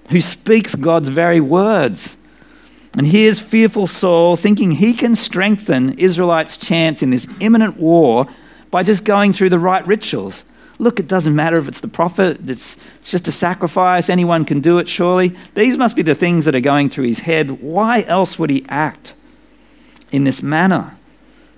who 0.10 0.22
speaks 0.22 0.76
God's 0.76 1.10
very 1.10 1.40
words. 1.40 2.18
And 2.98 3.08
here's 3.08 3.40
fearful 3.40 3.88
Saul 3.88 4.36
thinking 4.36 4.72
he 4.72 4.94
can 4.94 5.16
strengthen 5.16 5.98
Israelites' 5.98 6.58
chance 6.58 7.02
in 7.02 7.10
this 7.10 7.28
imminent 7.40 7.78
war 7.78 8.26
by 8.72 8.84
just 8.84 9.04
going 9.04 9.34
through 9.34 9.50
the 9.50 9.60
right 9.60 9.86
rituals. 9.88 10.46
Look, 10.78 11.00
it 11.00 11.08
doesn't 11.08 11.36
matter 11.36 11.58
if 11.58 11.68
it's 11.68 11.80
the 11.80 11.88
prophet, 11.88 12.50
it's, 12.50 12.76
it's 12.98 13.10
just 13.12 13.28
a 13.28 13.32
sacrifice, 13.32 14.10
anyone 14.10 14.44
can 14.44 14.60
do 14.60 14.78
it, 14.78 14.90
surely. 14.90 15.36
These 15.54 15.78
must 15.78 15.96
be 15.96 16.02
the 16.02 16.16
things 16.16 16.46
that 16.46 16.56
are 16.56 16.60
going 16.60 16.90
through 16.90 17.06
his 17.06 17.20
head. 17.20 17.62
Why 17.62 18.02
else 18.04 18.38
would 18.38 18.50
he 18.50 18.66
act? 18.68 19.14
in 20.16 20.24
this 20.24 20.42
manner. 20.42 20.98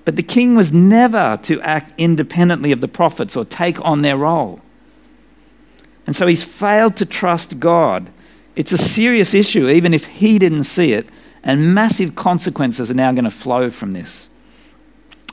But 0.04 0.16
the 0.16 0.24
king 0.24 0.56
was 0.56 0.72
never 0.72 1.38
to 1.44 1.62
act 1.62 1.94
independently 1.98 2.72
of 2.72 2.82
the 2.82 2.88
prophets 2.88 3.36
or 3.36 3.46
take 3.46 3.80
on 3.86 4.02
their 4.02 4.18
role. 4.18 4.62
And 6.06 6.16
so 6.16 6.26
he's 6.26 6.44
failed 6.44 6.96
to 6.98 7.06
trust 7.06 7.60
God. 7.60 8.10
It's 8.56 8.72
a 8.72 8.78
serious 8.78 9.34
issue, 9.34 9.70
even 9.70 9.94
if 9.94 10.06
he 10.06 10.40
didn't 10.40 10.64
see 10.64 10.94
it, 10.94 11.08
and 11.44 11.74
massive 11.74 12.16
consequences 12.16 12.90
are 12.90 12.96
now 12.96 13.12
going 13.12 13.26
to 13.26 13.30
flow 13.30 13.70
from 13.70 13.92
this. 13.92 14.30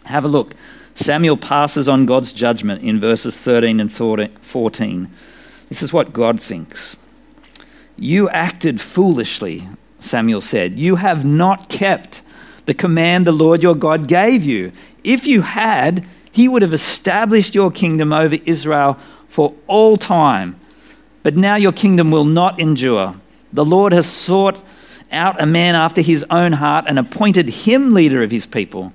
Have 0.04 0.24
a 0.24 0.28
look. 0.28 0.54
Samuel 0.94 1.36
passes 1.36 1.88
on 1.88 2.06
God's 2.06 2.32
judgment 2.32 2.82
in 2.82 3.00
verses 3.00 3.36
13 3.36 3.80
and 3.80 3.92
14. 3.92 5.10
This 5.68 5.82
is 5.82 5.92
what 5.92 6.12
God 6.12 6.40
thinks. 6.40 6.96
You 7.96 8.28
acted 8.30 8.80
foolishly, 8.80 9.68
Samuel 10.00 10.40
said. 10.40 10.78
You 10.78 10.96
have 10.96 11.24
not 11.24 11.68
kept 11.68 12.22
the 12.66 12.74
command 12.74 13.26
the 13.26 13.32
Lord 13.32 13.62
your 13.62 13.74
God 13.74 14.08
gave 14.08 14.44
you. 14.44 14.72
If 15.02 15.26
you 15.26 15.42
had, 15.42 16.06
he 16.32 16.48
would 16.48 16.62
have 16.62 16.74
established 16.74 17.54
your 17.54 17.70
kingdom 17.70 18.12
over 18.12 18.36
Israel 18.44 18.98
for 19.28 19.54
all 19.66 19.96
time. 19.96 20.58
But 21.22 21.36
now 21.36 21.56
your 21.56 21.72
kingdom 21.72 22.10
will 22.10 22.24
not 22.24 22.58
endure. 22.60 23.14
The 23.52 23.64
Lord 23.64 23.92
has 23.92 24.06
sought 24.06 24.62
out 25.10 25.40
a 25.40 25.46
man 25.46 25.74
after 25.74 26.00
his 26.00 26.24
own 26.30 26.52
heart 26.52 26.86
and 26.88 26.98
appointed 26.98 27.48
him 27.48 27.94
leader 27.94 28.22
of 28.22 28.30
his 28.30 28.46
people. 28.46 28.92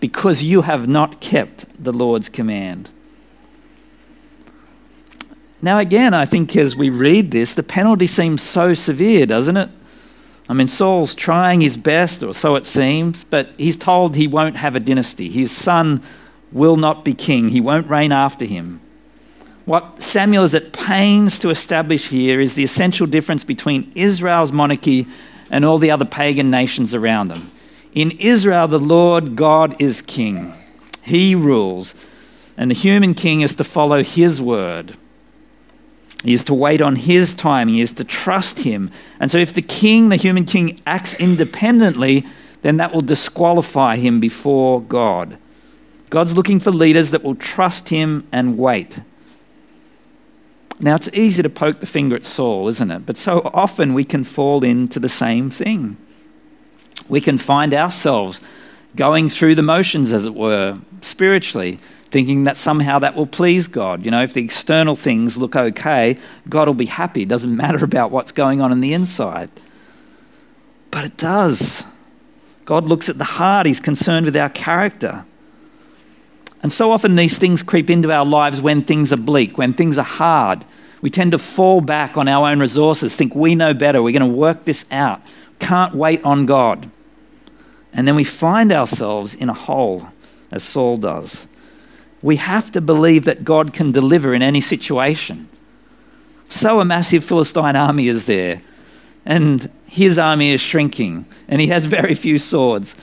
Because 0.00 0.42
you 0.42 0.62
have 0.62 0.88
not 0.88 1.20
kept 1.20 1.66
the 1.82 1.92
Lord's 1.92 2.28
command. 2.28 2.90
Now, 5.60 5.78
again, 5.78 6.14
I 6.14 6.24
think 6.24 6.54
as 6.56 6.76
we 6.76 6.88
read 6.88 7.32
this, 7.32 7.54
the 7.54 7.64
penalty 7.64 8.06
seems 8.06 8.42
so 8.42 8.74
severe, 8.74 9.26
doesn't 9.26 9.56
it? 9.56 9.70
I 10.48 10.54
mean, 10.54 10.68
Saul's 10.68 11.14
trying 11.14 11.60
his 11.60 11.76
best, 11.76 12.22
or 12.22 12.32
so 12.32 12.54
it 12.54 12.64
seems, 12.64 13.24
but 13.24 13.50
he's 13.58 13.76
told 13.76 14.14
he 14.14 14.28
won't 14.28 14.56
have 14.56 14.76
a 14.76 14.80
dynasty. 14.80 15.28
His 15.30 15.50
son 15.50 16.02
will 16.52 16.76
not 16.76 17.04
be 17.04 17.12
king, 17.12 17.48
he 17.50 17.60
won't 17.60 17.88
reign 17.88 18.12
after 18.12 18.44
him. 18.44 18.80
What 19.66 20.02
Samuel 20.02 20.44
is 20.44 20.54
at 20.54 20.72
pains 20.72 21.38
to 21.40 21.50
establish 21.50 22.08
here 22.08 22.40
is 22.40 22.54
the 22.54 22.64
essential 22.64 23.06
difference 23.06 23.44
between 23.44 23.92
Israel's 23.94 24.50
monarchy 24.50 25.06
and 25.50 25.64
all 25.64 25.76
the 25.76 25.90
other 25.90 26.06
pagan 26.06 26.50
nations 26.50 26.94
around 26.94 27.28
them. 27.28 27.50
In 27.94 28.12
Israel, 28.12 28.68
the 28.68 28.78
Lord 28.78 29.34
God 29.34 29.80
is 29.80 30.02
king, 30.02 30.54
he 31.02 31.34
rules, 31.34 31.94
and 32.56 32.70
the 32.70 32.74
human 32.74 33.14
king 33.14 33.40
is 33.40 33.54
to 33.54 33.64
follow 33.64 34.02
his 34.02 34.40
word. 34.40 34.96
He 36.24 36.32
is 36.32 36.42
to 36.44 36.54
wait 36.54 36.82
on 36.82 36.96
his 36.96 37.34
time. 37.34 37.68
He 37.68 37.80
is 37.80 37.92
to 37.92 38.04
trust 38.04 38.60
him. 38.60 38.90
And 39.20 39.30
so, 39.30 39.38
if 39.38 39.52
the 39.52 39.62
king, 39.62 40.08
the 40.08 40.16
human 40.16 40.44
king, 40.44 40.80
acts 40.84 41.14
independently, 41.14 42.26
then 42.62 42.76
that 42.78 42.92
will 42.92 43.02
disqualify 43.02 43.96
him 43.96 44.18
before 44.18 44.82
God. 44.82 45.38
God's 46.10 46.36
looking 46.36 46.58
for 46.58 46.72
leaders 46.72 47.12
that 47.12 47.22
will 47.22 47.36
trust 47.36 47.90
him 47.90 48.26
and 48.32 48.58
wait. 48.58 49.00
Now, 50.80 50.94
it's 50.94 51.08
easy 51.12 51.42
to 51.42 51.50
poke 51.50 51.80
the 51.80 51.86
finger 51.86 52.16
at 52.16 52.24
Saul, 52.24 52.68
isn't 52.68 52.90
it? 52.90 53.04
But 53.04 53.18
so 53.18 53.50
often 53.52 53.94
we 53.94 54.04
can 54.04 54.24
fall 54.24 54.64
into 54.64 54.98
the 54.98 55.08
same 55.08 55.50
thing. 55.50 55.96
We 57.08 57.20
can 57.20 57.38
find 57.38 57.74
ourselves 57.74 58.40
going 58.96 59.28
through 59.28 59.54
the 59.54 59.62
motions, 59.62 60.12
as 60.12 60.26
it 60.26 60.34
were, 60.34 60.78
spiritually 61.00 61.78
thinking 62.10 62.44
that 62.44 62.56
somehow 62.56 62.98
that 62.98 63.14
will 63.14 63.26
please 63.26 63.68
God. 63.68 64.04
You 64.04 64.10
know, 64.10 64.22
if 64.22 64.32
the 64.32 64.42
external 64.42 64.96
things 64.96 65.36
look 65.36 65.54
okay, 65.54 66.18
God 66.48 66.66
will 66.66 66.74
be 66.74 66.86
happy. 66.86 67.22
It 67.22 67.28
doesn't 67.28 67.54
matter 67.64 67.84
about 67.84 68.10
what's 68.10 68.32
going 68.32 68.60
on 68.60 68.72
in 68.72 68.80
the 68.80 68.92
inside. 68.92 69.50
But 70.90 71.04
it 71.04 71.16
does. 71.16 71.84
God 72.64 72.86
looks 72.86 73.08
at 73.08 73.18
the 73.18 73.24
heart, 73.24 73.66
He's 73.66 73.80
concerned 73.80 74.26
with 74.26 74.36
our 74.36 74.50
character. 74.50 75.24
And 76.62 76.72
so 76.72 76.90
often 76.90 77.14
these 77.14 77.38
things 77.38 77.62
creep 77.62 77.88
into 77.88 78.10
our 78.10 78.24
lives 78.24 78.60
when 78.60 78.82
things 78.82 79.12
are 79.12 79.18
bleak, 79.18 79.56
when 79.56 79.72
things 79.72 79.96
are 79.96 80.04
hard. 80.04 80.64
We 81.00 81.08
tend 81.08 81.32
to 81.32 81.38
fall 81.38 81.80
back 81.80 82.16
on 82.16 82.26
our 82.26 82.48
own 82.48 82.58
resources, 82.58 83.14
think 83.14 83.34
we 83.34 83.54
know 83.54 83.72
better, 83.74 84.02
we're 84.02 84.18
going 84.18 84.28
to 84.28 84.36
work 84.36 84.64
this 84.64 84.84
out, 84.90 85.22
can't 85.60 85.94
wait 85.94 86.22
on 86.24 86.46
God. 86.46 86.90
And 87.92 88.06
then 88.06 88.16
we 88.16 88.24
find 88.24 88.72
ourselves 88.72 89.34
in 89.34 89.48
a 89.48 89.54
hole, 89.54 90.08
as 90.50 90.62
Saul 90.62 90.96
does 90.98 91.46
we 92.22 92.36
have 92.36 92.72
to 92.72 92.80
believe 92.80 93.24
that 93.24 93.44
God 93.44 93.72
can 93.72 93.92
deliver 93.92 94.34
in 94.34 94.42
any 94.42 94.60
situation. 94.60 95.48
So, 96.48 96.80
a 96.80 96.84
massive 96.84 97.24
Philistine 97.24 97.76
army 97.76 98.08
is 98.08 98.24
there, 98.24 98.62
and 99.24 99.70
his 99.86 100.18
army 100.18 100.52
is 100.52 100.60
shrinking, 100.60 101.26
and 101.46 101.60
he 101.60 101.68
has 101.68 101.86
very 101.86 102.14
few 102.14 102.38
swords. 102.38 102.94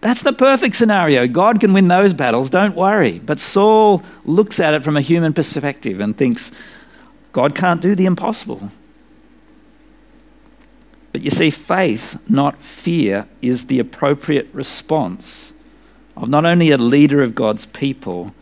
That's 0.00 0.22
the 0.22 0.32
perfect 0.32 0.76
scenario. 0.76 1.26
God 1.26 1.60
can 1.60 1.72
win 1.72 1.88
those 1.88 2.12
battles, 2.12 2.50
don't 2.50 2.76
worry. 2.76 3.18
But 3.18 3.40
Saul 3.40 4.02
looks 4.24 4.60
at 4.60 4.74
it 4.74 4.82
from 4.82 4.96
a 4.96 5.00
human 5.00 5.32
perspective 5.32 6.00
and 6.00 6.16
thinks, 6.16 6.52
God 7.32 7.54
can't 7.54 7.82
do 7.82 7.94
the 7.94 8.06
impossible. 8.06 8.70
But 11.18 11.24
you 11.24 11.32
see, 11.32 11.50
faith, 11.50 12.16
not 12.30 12.62
fear, 12.62 13.26
is 13.42 13.66
the 13.66 13.80
appropriate 13.80 14.48
response 14.52 15.52
of 16.16 16.28
not 16.28 16.46
only 16.46 16.70
a 16.70 16.78
leader 16.78 17.22
of 17.22 17.34
God's 17.34 17.66
people, 17.66 18.32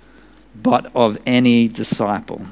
but 0.54 0.94
of 0.94 1.16
any 1.24 1.68
disciple. 1.68 2.42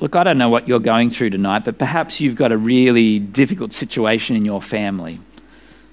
Look, 0.00 0.16
I 0.16 0.22
don't 0.22 0.36
know 0.36 0.50
what 0.50 0.68
you're 0.68 0.80
going 0.80 1.08
through 1.08 1.30
tonight, 1.30 1.64
but 1.64 1.78
perhaps 1.78 2.20
you've 2.20 2.34
got 2.34 2.52
a 2.52 2.58
really 2.58 3.18
difficult 3.18 3.72
situation 3.72 4.36
in 4.36 4.44
your 4.44 4.60
family. 4.60 5.18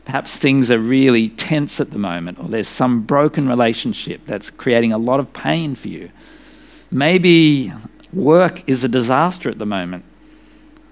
Perhaps 0.03 0.35
things 0.35 0.69
are 0.71 0.79
really 0.79 1.29
tense 1.29 1.79
at 1.79 1.91
the 1.91 1.97
moment, 1.97 2.39
or 2.39 2.49
there's 2.49 2.67
some 2.67 3.03
broken 3.03 3.47
relationship 3.47 4.19
that's 4.25 4.51
creating 4.51 4.91
a 4.91 4.97
lot 4.97 5.21
of 5.21 5.31
pain 5.31 5.75
for 5.75 5.87
you. 5.87 6.11
Maybe 6.91 7.71
work 8.11 8.67
is 8.67 8.83
a 8.83 8.89
disaster 8.89 9.49
at 9.49 9.59
the 9.59 9.65
moment. 9.65 10.03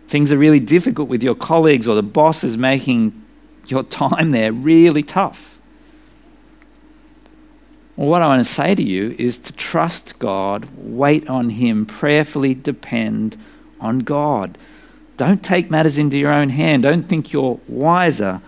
Things 0.07 0.31
are 0.31 0.37
really 0.37 0.59
difficult 0.59 1.09
with 1.09 1.23
your 1.23 1.35
colleagues, 1.35 1.87
or 1.87 1.95
the 1.95 2.03
boss 2.03 2.43
is 2.43 2.57
making 2.57 3.19
your 3.67 3.83
time 3.83 4.31
there 4.31 4.51
really 4.51 5.03
tough. 5.03 5.59
Well, 7.95 8.07
what 8.07 8.21
I 8.21 8.27
want 8.27 8.39
to 8.39 8.51
say 8.51 8.73
to 8.73 8.83
you 8.83 9.15
is 9.19 9.37
to 9.39 9.53
trust 9.53 10.17
God, 10.17 10.67
wait 10.75 11.27
on 11.29 11.51
Him, 11.51 11.85
prayerfully 11.85 12.55
depend 12.55 13.37
on 13.79 13.99
God. 13.99 14.57
Don't 15.15 15.43
take 15.43 15.69
matters 15.69 15.99
into 15.99 16.17
your 16.17 16.31
own 16.31 16.49
hand. 16.49 16.83
Don't 16.83 17.07
think 17.07 17.31
you're 17.31 17.59
wiser 17.67 18.41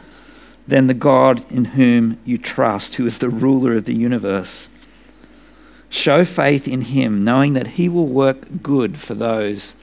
than 0.68 0.88
the 0.88 0.96
God 0.96 1.50
in 1.52 1.66
whom 1.66 2.18
you 2.26 2.40
trust, 2.40 2.96
who 2.96 3.06
is 3.06 3.20
the 3.20 3.30
ruler 3.30 3.76
of 3.76 3.86
the 3.86 3.94
universe. 3.94 4.68
Show 5.90 6.26
faith 6.26 6.68
in 6.68 6.82
Him, 6.82 7.24
knowing 7.24 7.54
that 7.54 7.68
He 7.68 7.88
will 7.88 8.08
work 8.08 8.64
good 8.64 8.98
for 8.98 9.14
those 9.14 9.76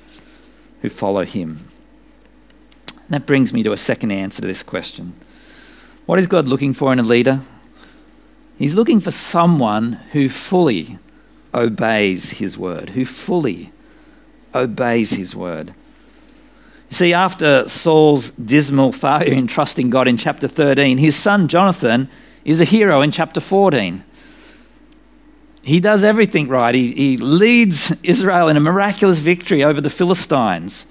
who 0.82 0.88
follow 0.88 1.24
Him. 1.24 1.66
And 2.88 3.10
that 3.10 3.26
brings 3.26 3.52
me 3.52 3.62
to 3.62 3.72
a 3.72 3.76
second 3.76 4.12
answer 4.12 4.42
to 4.42 4.48
this 4.48 4.62
question 4.62 5.14
What 6.06 6.18
is 6.18 6.26
God 6.26 6.46
looking 6.46 6.74
for 6.74 6.92
in 6.92 6.98
a 6.98 7.02
leader? 7.02 7.40
He's 8.58 8.74
looking 8.74 9.00
for 9.00 9.10
someone 9.10 9.94
who 10.12 10.28
fully 10.28 10.98
obeys 11.54 12.30
his 12.30 12.56
word, 12.56 12.90
who 12.90 13.04
fully 13.04 13.72
obeys 14.54 15.10
his 15.10 15.34
word. 15.34 15.74
You 16.90 16.96
see, 16.96 17.14
after 17.14 17.66
Saul's 17.68 18.30
dismal 18.30 18.92
failure 18.92 19.32
in 19.32 19.46
trusting 19.46 19.90
God 19.90 20.06
in 20.06 20.16
chapter 20.16 20.46
13, 20.46 20.98
his 20.98 21.16
son 21.16 21.48
Jonathan 21.48 22.08
is 22.44 22.60
a 22.60 22.64
hero 22.64 23.00
in 23.00 23.10
chapter 23.10 23.40
14. 23.40 24.04
He 25.62 25.81
does 25.81 26.05
everything 26.05 26.48
right. 26.48 26.75
He, 26.75 26.92
he 26.92 27.16
leads 27.16 27.92
Israel 28.03 28.48
in 28.48 28.57
a 28.57 28.61
miraculous 28.61 29.18
victory 29.18 29.62
over 29.62 29.81
the 29.81 29.90
Philistines. 29.90 30.87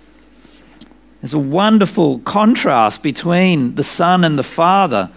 There's 1.22 1.34
a 1.34 1.40
wonderful 1.40 2.20
contrast 2.20 3.04
between 3.04 3.76
the 3.76 3.84
son 3.84 4.24
and 4.24 4.40
the 4.40 4.44
father 4.44 5.12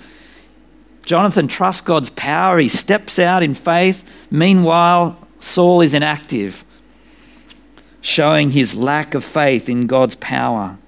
Jonathan 1.04 1.48
trusts 1.48 1.82
God's 1.82 2.10
power. 2.10 2.58
He 2.58 2.68
steps 2.68 3.18
out 3.18 3.42
in 3.42 3.54
faith. 3.54 4.04
Meanwhile, 4.30 5.18
Saul 5.38 5.80
is 5.82 5.94
inactive, 5.94 6.64
showing 8.00 8.50
his 8.50 8.74
lack 8.74 9.14
of 9.14 9.24
faith 9.24 9.68
in 9.68 9.86
God's 9.86 10.14
power. 10.16 10.78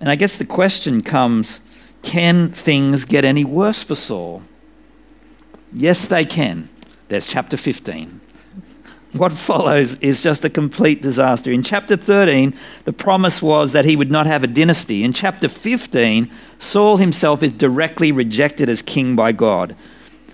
And 0.00 0.08
I 0.08 0.16
guess 0.16 0.36
the 0.36 0.46
question 0.46 1.02
comes 1.02 1.60
can 2.02 2.48
things 2.48 3.04
get 3.04 3.26
any 3.26 3.44
worse 3.44 3.82
for 3.82 3.94
Saul? 3.94 4.42
Yes, 5.70 6.06
they 6.06 6.24
can. 6.24 6.70
There's 7.10 7.26
chapter 7.26 7.56
15. 7.56 8.20
What 9.14 9.32
follows 9.32 9.98
is 9.98 10.22
just 10.22 10.44
a 10.44 10.48
complete 10.48 11.02
disaster. 11.02 11.50
In 11.50 11.64
chapter 11.64 11.96
13, 11.96 12.54
the 12.84 12.92
promise 12.92 13.42
was 13.42 13.72
that 13.72 13.84
he 13.84 13.96
would 13.96 14.12
not 14.12 14.26
have 14.26 14.44
a 14.44 14.46
dynasty. 14.46 15.02
In 15.02 15.12
chapter 15.12 15.48
15, 15.48 16.30
Saul 16.60 16.98
himself 16.98 17.42
is 17.42 17.50
directly 17.50 18.12
rejected 18.12 18.68
as 18.68 18.80
king 18.80 19.16
by 19.16 19.32
God. 19.32 19.74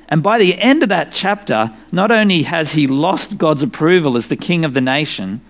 And 0.09 0.23
by 0.23 0.39
the 0.39 0.55
end 0.59 0.83
of 0.83 0.91
that 0.91 1.13
chapter, 1.13 1.75
not 1.93 2.11
only 2.11 2.43
has 2.43 2.73
he 2.73 2.87
lost 2.87 3.39
God's 3.39 3.63
approval 3.63 4.15
as 4.15 4.29
the 4.29 4.37
king 4.37 4.63
of 4.63 4.75
the 4.75 4.83
nation, 4.83 5.41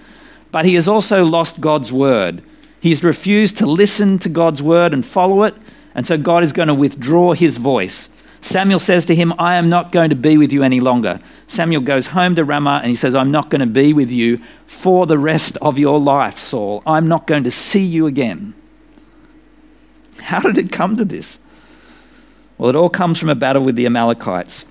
but 0.52 0.64
he 0.64 0.76
has 0.76 0.86
also 0.86 1.24
lost 1.24 1.60
God's 1.60 1.90
word. 1.90 2.40
He's 2.78 3.02
refused 3.02 3.58
to 3.58 3.66
listen 3.66 4.20
to 4.20 4.28
God's 4.28 4.62
word 4.62 4.94
and 4.94 5.04
follow 5.04 5.42
it, 5.42 5.56
and 5.92 6.06
so 6.06 6.16
God 6.16 6.44
is 6.44 6.52
going 6.52 6.68
to 6.68 6.74
withdraw 6.74 7.32
his 7.32 7.56
voice. 7.56 8.08
Samuel 8.46 8.78
says 8.78 9.04
to 9.06 9.14
him, 9.14 9.34
I 9.40 9.56
am 9.56 9.68
not 9.68 9.90
going 9.90 10.10
to 10.10 10.16
be 10.16 10.38
with 10.38 10.52
you 10.52 10.62
any 10.62 10.78
longer. 10.78 11.18
Samuel 11.48 11.80
goes 11.80 12.06
home 12.06 12.36
to 12.36 12.44
Ramah 12.44 12.78
and 12.80 12.88
he 12.88 12.94
says, 12.94 13.12
I'm 13.12 13.32
not 13.32 13.50
going 13.50 13.60
to 13.60 13.66
be 13.66 13.92
with 13.92 14.08
you 14.08 14.38
for 14.68 15.04
the 15.04 15.18
rest 15.18 15.56
of 15.56 15.80
your 15.80 15.98
life, 15.98 16.38
Saul. 16.38 16.80
I'm 16.86 17.08
not 17.08 17.26
going 17.26 17.42
to 17.42 17.50
see 17.50 17.82
you 17.82 18.06
again. 18.06 18.54
How 20.20 20.38
did 20.38 20.56
it 20.58 20.70
come 20.70 20.96
to 20.96 21.04
this? 21.04 21.40
Well, 22.56 22.70
it 22.70 22.76
all 22.76 22.88
comes 22.88 23.18
from 23.18 23.30
a 23.30 23.34
battle 23.34 23.64
with 23.64 23.74
the 23.74 23.84
Amalekites. 23.84 24.64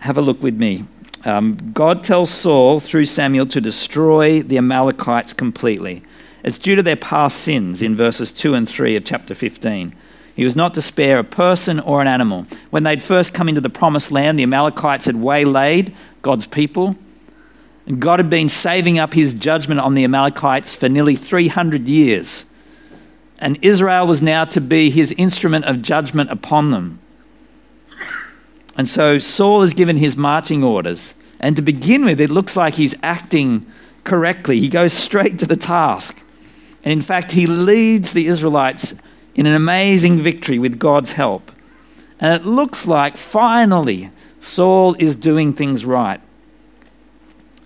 Have 0.00 0.16
a 0.16 0.22
look 0.22 0.40
with 0.40 0.54
me. 0.54 0.84
Um, 1.24 1.56
God 1.74 2.04
tells 2.04 2.30
Saul 2.30 2.78
through 2.78 3.06
Samuel 3.06 3.46
to 3.46 3.60
destroy 3.60 4.40
the 4.40 4.56
Amalekites 4.56 5.32
completely. 5.32 6.04
It's 6.44 6.58
due 6.58 6.76
to 6.76 6.82
their 6.82 6.94
past 6.94 7.40
sins 7.40 7.82
in 7.82 7.96
verses 7.96 8.30
2 8.30 8.54
and 8.54 8.68
3 8.68 8.94
of 8.94 9.04
chapter 9.04 9.34
15. 9.34 9.96
He 10.36 10.44
was 10.44 10.54
not 10.54 10.74
to 10.74 10.82
spare 10.82 11.18
a 11.18 11.24
person 11.24 11.80
or 11.80 12.02
an 12.02 12.06
animal. 12.06 12.46
When 12.68 12.82
they'd 12.82 13.02
first 13.02 13.32
come 13.32 13.48
into 13.48 13.62
the 13.62 13.70
promised 13.70 14.12
land, 14.12 14.38
the 14.38 14.42
Amalekites 14.42 15.06
had 15.06 15.16
waylaid 15.16 15.94
God's 16.20 16.46
people. 16.46 16.94
And 17.86 18.02
God 18.02 18.18
had 18.18 18.28
been 18.28 18.50
saving 18.50 18.98
up 18.98 19.14
his 19.14 19.32
judgment 19.32 19.80
on 19.80 19.94
the 19.94 20.04
Amalekites 20.04 20.74
for 20.74 20.90
nearly 20.90 21.16
300 21.16 21.88
years. 21.88 22.44
And 23.38 23.58
Israel 23.62 24.06
was 24.06 24.20
now 24.20 24.44
to 24.44 24.60
be 24.60 24.90
his 24.90 25.10
instrument 25.12 25.64
of 25.64 25.80
judgment 25.80 26.30
upon 26.30 26.70
them. 26.70 26.98
And 28.76 28.86
so 28.86 29.18
Saul 29.18 29.62
is 29.62 29.72
given 29.72 29.96
his 29.96 30.18
marching 30.18 30.62
orders. 30.62 31.14
And 31.40 31.56
to 31.56 31.62
begin 31.62 32.04
with, 32.04 32.20
it 32.20 32.28
looks 32.28 32.56
like 32.56 32.74
he's 32.74 32.94
acting 33.02 33.64
correctly. 34.04 34.60
He 34.60 34.68
goes 34.68 34.92
straight 35.06 35.38
to 35.38 35.46
the 35.46 35.56
task. 35.56 36.20
And 36.84 36.92
in 36.92 37.00
fact, 37.00 37.32
he 37.32 37.46
leads 37.46 38.12
the 38.12 38.26
Israelites 38.26 38.94
in 39.36 39.46
an 39.46 39.54
amazing 39.54 40.18
victory 40.18 40.58
with 40.58 40.78
God's 40.78 41.12
help. 41.12 41.52
And 42.18 42.34
it 42.34 42.46
looks 42.46 42.88
like 42.88 43.16
finally 43.16 44.10
Saul 44.40 44.96
is 44.98 45.14
doing 45.14 45.52
things 45.52 45.84
right. 45.84 46.20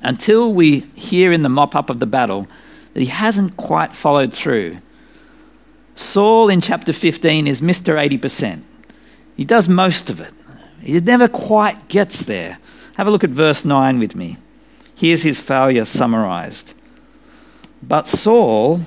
Until 0.03 0.53
we 0.53 0.81
hear 0.95 1.33
in 1.33 1.43
the 1.43 1.49
mop 1.49 1.75
up 1.75 1.89
of 1.89 2.01
the 2.01 2.07
battle 2.07 2.49
that 2.93 3.01
he 3.01 3.07
hasn't 3.07 3.57
quite 3.57 3.93
followed 3.93 4.35
through. 4.35 4.79
Saul 5.95 6.49
in 6.49 6.61
chapter 6.61 6.93
15 6.93 7.47
is 7.47 7.61
Mr. 7.61 7.95
80%. 7.95 8.63
He 9.37 9.45
does 9.45 9.69
most 9.69 10.11
of 10.11 10.21
it, 10.21 10.35
he 10.83 10.99
never 11.01 11.29
quite 11.29 11.89
gets 11.89 12.23
there. 12.23 12.59
Have 12.97 13.07
a 13.07 13.11
look 13.11 13.25
at 13.25 13.31
verse 13.31 13.65
9 13.65 13.99
with 13.99 14.17
me. 14.17 14.37
Here's 14.95 15.23
his 15.23 15.39
failure 15.39 15.85
summarized. 15.85 16.75
But 17.83 18.09
Saul 18.09 18.81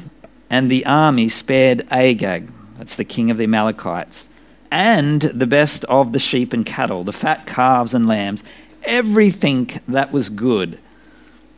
and 0.49 0.69
the 0.69 0.85
army 0.85 1.29
spared 1.29 1.87
Agag, 1.89 2.51
that's 2.83 2.97
the 2.97 3.05
king 3.05 3.31
of 3.31 3.37
the 3.37 3.45
Amalekites, 3.45 4.27
and 4.69 5.21
the 5.21 5.47
best 5.47 5.85
of 5.85 6.11
the 6.11 6.19
sheep 6.19 6.51
and 6.51 6.65
cattle, 6.65 7.05
the 7.05 7.13
fat 7.13 7.47
calves 7.47 7.93
and 7.93 8.05
lambs, 8.05 8.43
everything 8.83 9.69
that 9.87 10.11
was 10.11 10.27
good. 10.27 10.77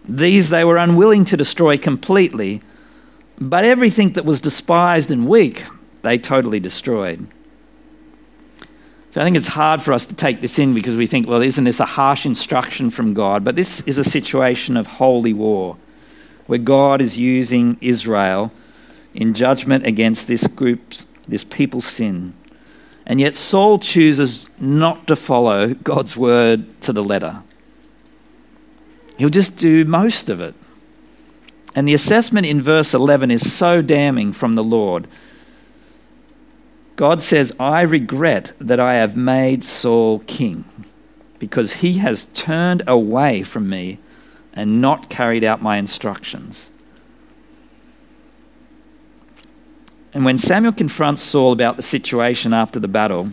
These 0.07 0.49
they 0.49 0.63
were 0.63 0.77
unwilling 0.77 1.25
to 1.25 1.35
destroy 1.35 1.79
completely, 1.79 2.61
but 3.39 3.65
everything 3.65 4.13
that 4.13 4.23
was 4.23 4.39
despised 4.39 5.09
and 5.09 5.27
weak, 5.27 5.63
they 6.03 6.19
totally 6.19 6.59
destroyed. 6.59 7.27
So 9.09 9.19
I 9.19 9.23
think 9.23 9.35
it's 9.35 9.47
hard 9.47 9.81
for 9.81 9.93
us 9.93 10.05
to 10.05 10.13
take 10.13 10.41
this 10.41 10.59
in 10.59 10.75
because 10.75 10.95
we 10.95 11.07
think, 11.07 11.27
well, 11.27 11.41
isn't 11.41 11.63
this 11.63 11.79
a 11.79 11.85
harsh 11.85 12.27
instruction 12.27 12.91
from 12.91 13.15
God? 13.15 13.43
But 13.43 13.55
this 13.55 13.81
is 13.87 13.97
a 13.97 14.03
situation 14.03 14.77
of 14.77 14.85
holy 14.85 15.33
war 15.33 15.75
where 16.45 16.59
God 16.59 17.01
is 17.01 17.17
using 17.17 17.79
Israel 17.81 18.51
in 19.15 19.33
judgment 19.33 19.85
against 19.85 20.27
this 20.27 20.45
group's, 20.45 21.05
this 21.27 21.43
people's 21.43 21.85
sin. 21.85 22.33
And 23.05 23.19
yet 23.19 23.35
Saul 23.35 23.77
chooses 23.79 24.49
not 24.59 25.07
to 25.07 25.15
follow 25.15 25.73
God's 25.73 26.17
word 26.17 26.81
to 26.81 26.91
the 26.91 27.03
letter. 27.03 27.43
He'll 29.17 29.29
just 29.29 29.57
do 29.57 29.85
most 29.85 30.29
of 30.29 30.41
it. 30.41 30.55
And 31.75 31.87
the 31.87 31.93
assessment 31.93 32.47
in 32.47 32.61
verse 32.61 32.93
11 32.93 33.31
is 33.31 33.53
so 33.53 33.81
damning 33.81 34.31
from 34.31 34.55
the 34.55 34.63
Lord. 34.63 35.07
God 36.95 37.21
says, 37.21 37.51
I 37.59 37.81
regret 37.81 38.53
that 38.59 38.79
I 38.79 38.95
have 38.95 39.17
made 39.17 39.63
Saul 39.63 40.19
king 40.19 40.65
because 41.37 41.73
he 41.73 41.93
has 41.99 42.27
turned 42.33 42.81
away 42.87 43.43
from 43.43 43.69
me 43.69 43.99
and 44.53 44.81
not 44.81 45.09
carried 45.09 45.43
out 45.43 45.61
my 45.61 45.77
instructions. 45.77 46.69
And 50.15 50.23
when 50.23 50.37
Samuel 50.37 50.71
confronts 50.71 51.21
Saul 51.21 51.51
about 51.51 51.75
the 51.75 51.83
situation 51.83 52.53
after 52.53 52.79
the 52.79 52.87
battle, 52.87 53.31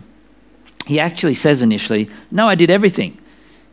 he 0.85 0.99
actually 0.99 1.33
says 1.33 1.61
initially, 1.61 2.09
No, 2.29 2.49
I 2.49 2.55
did 2.55 2.69
everything. 2.69 3.17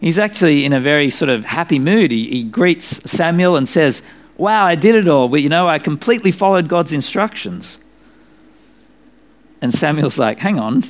He's 0.01 0.18
actually 0.18 0.64
in 0.64 0.73
a 0.73 0.81
very 0.81 1.11
sort 1.11 1.29
of 1.29 1.44
happy 1.44 1.81
mood. 1.81 2.12
He, 2.12 2.31
he 2.31 2.44
greets 2.44 3.01
Samuel 3.11 3.57
and 3.57 3.68
says, 3.68 4.01
Wow, 4.38 4.64
I 4.64 4.77
did 4.77 4.94
it 4.94 5.09
all. 5.09 5.29
But, 5.29 5.42
you 5.42 5.49
know, 5.49 5.68
I 5.68 5.81
completely 5.81 6.31
followed 6.31 6.68
God's 6.68 6.92
instructions. 6.92 7.81
And 9.61 9.75
Samuel's 9.75 10.18
like, 10.18 10.38
hang 10.38 10.59
on. 10.59 10.85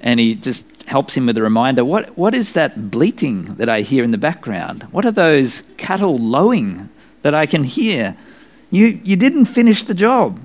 And 0.00 0.18
he 0.18 0.34
just 0.34 0.64
helps 0.86 1.14
him 1.14 1.26
with 1.26 1.36
a 1.36 1.42
reminder 1.42 1.84
what, 1.84 2.16
what 2.16 2.34
is 2.34 2.52
that 2.52 2.90
bleating 2.90 3.44
that 3.56 3.68
I 3.68 3.82
hear 3.82 4.02
in 4.02 4.10
the 4.10 4.18
background? 4.18 4.84
What 4.84 5.04
are 5.04 5.12
those 5.12 5.62
cattle 5.76 6.18
lowing 6.18 6.88
that 7.22 7.34
I 7.34 7.46
can 7.46 7.64
hear? 7.64 8.16
You, 8.70 9.00
you 9.04 9.16
didn't 9.16 9.46
finish 9.46 9.82
the 9.82 9.94
job. 9.94 10.40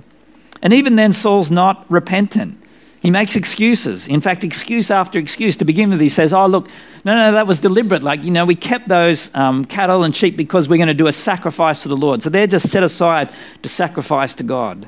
And 0.62 0.74
even 0.74 0.96
then, 0.96 1.14
Saul's 1.14 1.52
not 1.52 1.86
repentant. 1.90 2.58
He 3.02 3.10
makes 3.10 3.36
excuses. 3.36 4.08
In 4.08 4.22
fact, 4.22 4.44
excuse 4.44 4.92
after 4.92 5.18
excuse. 5.18 5.58
To 5.58 5.66
begin 5.66 5.90
with, 5.90 6.00
he 6.00 6.10
says, 6.10 6.32
Oh, 6.32 6.46
look, 6.46 6.68
no, 7.04 7.16
no, 7.16 7.32
that 7.32 7.48
was 7.48 7.60
deliberate. 7.60 8.04
Like, 8.04 8.24
you 8.24 8.30
know, 8.30 8.46
we 8.46 8.56
kept 8.56 8.88
those 8.88 9.34
um, 9.34 9.66
cattle 9.66 10.04
and 10.04 10.16
sheep 10.16 10.38
because 10.38 10.70
we're 10.70 10.78
going 10.78 10.88
to 10.88 10.94
do 10.94 11.08
a 11.08 11.12
sacrifice 11.12 11.82
to 11.82 11.90
the 11.90 11.98
Lord. 11.98 12.22
So 12.22 12.30
they're 12.30 12.46
just 12.46 12.70
set 12.70 12.84
aside 12.84 13.32
to 13.64 13.70
sacrifice 13.70 14.36
to 14.36 14.44
God. 14.44 14.88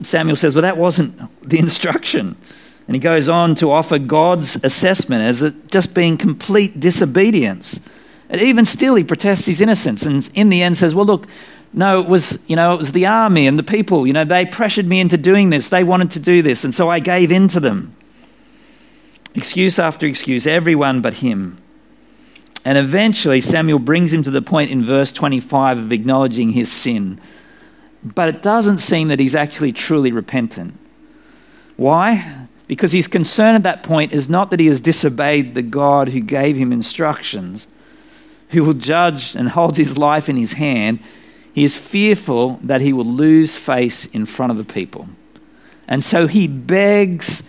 Samuel 0.00 0.36
says, 0.36 0.54
Well, 0.54 0.62
that 0.62 0.78
wasn't 0.78 1.18
the 1.46 1.58
instruction. 1.58 2.36
And 2.86 2.96
he 2.96 3.00
goes 3.00 3.28
on 3.28 3.54
to 3.56 3.70
offer 3.70 3.98
God's 3.98 4.56
assessment 4.64 5.22
as 5.22 5.42
it 5.42 5.68
just 5.68 5.94
being 5.94 6.16
complete 6.16 6.80
disobedience. 6.80 7.78
And 8.30 8.40
even 8.40 8.64
still, 8.64 8.94
he 8.94 9.04
protests 9.04 9.44
his 9.44 9.60
innocence 9.60 10.04
and 10.04 10.28
in 10.34 10.48
the 10.48 10.62
end 10.62 10.78
says, 10.78 10.94
Well, 10.94 11.04
look, 11.04 11.26
no, 11.72 12.00
it 12.00 12.08
was, 12.08 12.38
you 12.46 12.56
know, 12.56 12.74
it 12.74 12.76
was 12.76 12.92
the 12.92 13.06
army 13.06 13.46
and 13.46 13.58
the 13.58 13.62
people. 13.62 14.06
You 14.06 14.12
know, 14.12 14.24
they 14.24 14.44
pressured 14.44 14.86
me 14.86 15.00
into 15.00 15.16
doing 15.16 15.50
this. 15.50 15.68
They 15.68 15.84
wanted 15.84 16.10
to 16.12 16.20
do 16.20 16.42
this. 16.42 16.64
And 16.64 16.74
so 16.74 16.88
I 16.88 16.98
gave 16.98 17.32
in 17.32 17.48
to 17.48 17.60
them. 17.60 17.96
Excuse 19.34 19.78
after 19.78 20.06
excuse, 20.06 20.46
everyone 20.46 21.00
but 21.00 21.14
him. 21.14 21.56
And 22.64 22.76
eventually, 22.76 23.40
Samuel 23.40 23.78
brings 23.78 24.12
him 24.12 24.22
to 24.22 24.30
the 24.30 24.42
point 24.42 24.70
in 24.70 24.84
verse 24.84 25.12
25 25.12 25.78
of 25.78 25.92
acknowledging 25.92 26.50
his 26.50 26.70
sin 26.70 27.20
but 28.02 28.28
it 28.28 28.42
doesn't 28.42 28.78
seem 28.78 29.08
that 29.08 29.20
he's 29.20 29.34
actually 29.34 29.72
truly 29.72 30.10
repentant. 30.10 30.78
Why? 31.76 32.46
Because 32.66 32.92
his 32.92 33.08
concern 33.08 33.54
at 33.54 33.62
that 33.62 33.82
point 33.82 34.12
is 34.12 34.28
not 34.28 34.50
that 34.50 34.60
he 34.60 34.66
has 34.66 34.80
disobeyed 34.80 35.54
the 35.54 35.62
God 35.62 36.08
who 36.08 36.20
gave 36.20 36.56
him 36.56 36.72
instructions, 36.72 37.68
who 38.50 38.64
will 38.64 38.74
judge 38.74 39.36
and 39.36 39.48
holds 39.48 39.78
his 39.78 39.96
life 39.96 40.28
in 40.28 40.36
his 40.36 40.52
hand. 40.54 40.98
He 41.52 41.64
is 41.64 41.76
fearful 41.76 42.58
that 42.62 42.80
he 42.80 42.92
will 42.92 43.04
lose 43.04 43.56
face 43.56 44.06
in 44.06 44.26
front 44.26 44.52
of 44.52 44.58
the 44.58 44.72
people. 44.72 45.08
And 45.86 46.02
so 46.02 46.26
he 46.26 46.46
begs 46.46 47.42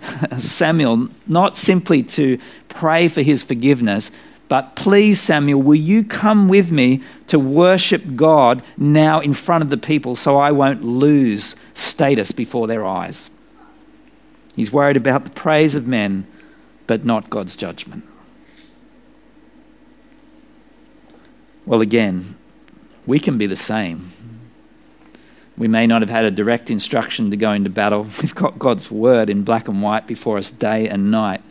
Samuel 0.38 1.08
not 1.26 1.58
simply 1.58 2.02
to 2.02 2.38
pray 2.68 3.08
for 3.08 3.22
his 3.22 3.42
forgiveness, 3.42 4.10
but 4.48 4.76
please, 4.76 5.20
Samuel, 5.20 5.60
will 5.60 5.74
you 5.74 6.02
come 6.02 6.48
with 6.48 6.72
me 6.72 7.02
to 7.26 7.38
worship 7.38 8.16
God 8.16 8.62
now 8.78 9.20
in 9.20 9.34
front 9.34 9.62
of 9.62 9.68
the 9.68 9.76
people 9.76 10.16
so 10.16 10.38
I 10.38 10.52
won't 10.52 10.82
lose 10.82 11.54
status 11.74 12.32
before 12.32 12.66
their 12.66 12.86
eyes? 12.86 13.30
He's 14.56 14.72
worried 14.72 14.96
about 14.96 15.24
the 15.24 15.30
praise 15.30 15.74
of 15.74 15.86
men, 15.86 16.26
but 16.86 17.04
not 17.04 17.28
God's 17.28 17.56
judgment. 17.56 18.04
Well, 21.66 21.82
again, 21.82 22.37
we 23.08 23.18
can 23.18 23.38
be 23.38 23.46
the 23.46 23.56
same. 23.56 24.12
We 25.56 25.66
may 25.66 25.88
not 25.88 26.02
have 26.02 26.10
had 26.10 26.24
a 26.24 26.30
direct 26.30 26.70
instruction 26.70 27.32
to 27.32 27.36
go 27.36 27.50
into 27.50 27.70
battle. 27.70 28.02
We've 28.22 28.34
got 28.34 28.60
God's 28.60 28.88
word 28.88 29.28
in 29.28 29.42
black 29.42 29.66
and 29.66 29.82
white 29.82 30.06
before 30.06 30.38
us 30.38 30.52
day 30.52 30.88
and 30.88 31.10
night 31.10 31.42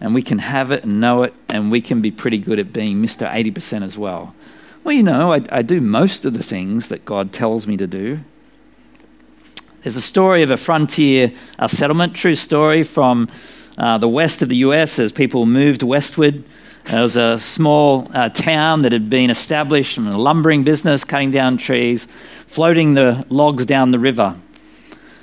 and 0.00 0.14
we 0.14 0.22
can 0.22 0.38
have 0.38 0.70
it 0.70 0.84
and 0.84 1.00
know 1.00 1.22
it, 1.22 1.34
and 1.48 1.70
we 1.70 1.80
can 1.80 2.02
be 2.02 2.10
pretty 2.10 2.38
good 2.38 2.58
at 2.58 2.72
being 2.72 3.02
Mr. 3.02 3.30
80% 3.30 3.82
as 3.82 3.96
well. 3.96 4.34
Well, 4.84 4.94
you 4.94 5.02
know, 5.02 5.32
I, 5.32 5.42
I 5.50 5.62
do 5.62 5.80
most 5.80 6.24
of 6.24 6.34
the 6.34 6.42
things 6.42 6.88
that 6.88 7.04
God 7.04 7.32
tells 7.32 7.66
me 7.66 7.76
to 7.76 7.86
do. 7.86 8.20
There's 9.82 9.96
a 9.96 10.02
story 10.02 10.42
of 10.42 10.50
a 10.50 10.56
frontier 10.56 11.32
a 11.58 11.68
settlement, 11.68 12.14
true 12.14 12.34
story 12.34 12.82
from 12.82 13.28
uh, 13.78 13.98
the 13.98 14.08
west 14.08 14.42
of 14.42 14.48
the 14.48 14.56
US 14.56 14.98
as 14.98 15.12
people 15.12 15.46
moved 15.46 15.82
westward. 15.82 16.44
There 16.88 17.02
was 17.02 17.16
a 17.16 17.36
small 17.36 18.08
uh, 18.14 18.28
town 18.28 18.82
that 18.82 18.92
had 18.92 19.10
been 19.10 19.28
established 19.28 19.96
from 19.96 20.06
a 20.06 20.16
lumbering 20.16 20.62
business, 20.62 21.02
cutting 21.02 21.32
down 21.32 21.56
trees, 21.56 22.06
floating 22.46 22.94
the 22.94 23.26
logs 23.28 23.66
down 23.66 23.90
the 23.90 23.98
river. 23.98 24.36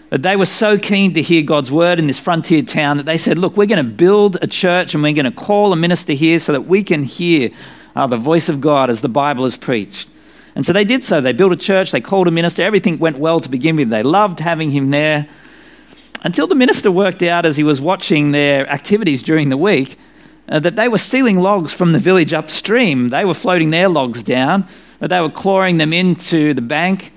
But 0.09 0.23
they 0.23 0.35
were 0.35 0.45
so 0.45 0.77
keen 0.77 1.13
to 1.13 1.21
hear 1.21 1.41
God's 1.41 1.71
word 1.71 1.99
in 1.99 2.07
this 2.07 2.19
frontier 2.19 2.63
town 2.63 2.97
that 2.97 3.05
they 3.05 3.15
said, 3.15 3.37
Look, 3.37 3.55
we're 3.55 3.65
going 3.65 3.83
to 3.83 3.91
build 3.91 4.37
a 4.41 4.47
church 4.47 4.93
and 4.93 5.01
we're 5.01 5.13
going 5.13 5.23
to 5.23 5.31
call 5.31 5.71
a 5.71 5.77
minister 5.77 6.11
here 6.11 6.37
so 6.37 6.51
that 6.51 6.63
we 6.63 6.83
can 6.83 7.03
hear 7.03 7.49
uh, 7.95 8.07
the 8.07 8.17
voice 8.17 8.49
of 8.49 8.59
God 8.59 8.89
as 8.89 8.99
the 8.99 9.07
Bible 9.07 9.45
is 9.45 9.55
preached. 9.55 10.09
And 10.55 10.65
so 10.65 10.73
they 10.73 10.83
did 10.83 11.01
so. 11.01 11.21
They 11.21 11.31
built 11.31 11.53
a 11.53 11.57
church, 11.57 11.91
they 11.91 12.01
called 12.01 12.27
a 12.27 12.31
minister. 12.31 12.61
Everything 12.61 12.97
went 12.99 13.19
well 13.19 13.39
to 13.39 13.49
begin 13.49 13.77
with. 13.77 13.89
They 13.89 14.03
loved 14.03 14.41
having 14.41 14.71
him 14.71 14.89
there 14.89 15.29
until 16.23 16.45
the 16.45 16.55
minister 16.55 16.91
worked 16.91 17.23
out 17.23 17.45
as 17.45 17.55
he 17.55 17.63
was 17.63 17.79
watching 17.79 18.31
their 18.31 18.69
activities 18.69 19.23
during 19.23 19.47
the 19.47 19.57
week 19.57 19.97
uh, 20.49 20.59
that 20.59 20.75
they 20.75 20.87
were 20.87 20.97
stealing 20.97 21.39
logs 21.39 21.71
from 21.71 21.93
the 21.93 21.99
village 21.99 22.33
upstream. 22.33 23.09
They 23.09 23.25
were 23.25 23.33
floating 23.33 23.69
their 23.69 23.89
logs 23.89 24.23
down, 24.23 24.67
but 24.99 25.09
they 25.09 25.21
were 25.21 25.29
clawing 25.29 25.77
them 25.77 25.93
into 25.93 26.53
the 26.53 26.61
bank 26.61 27.11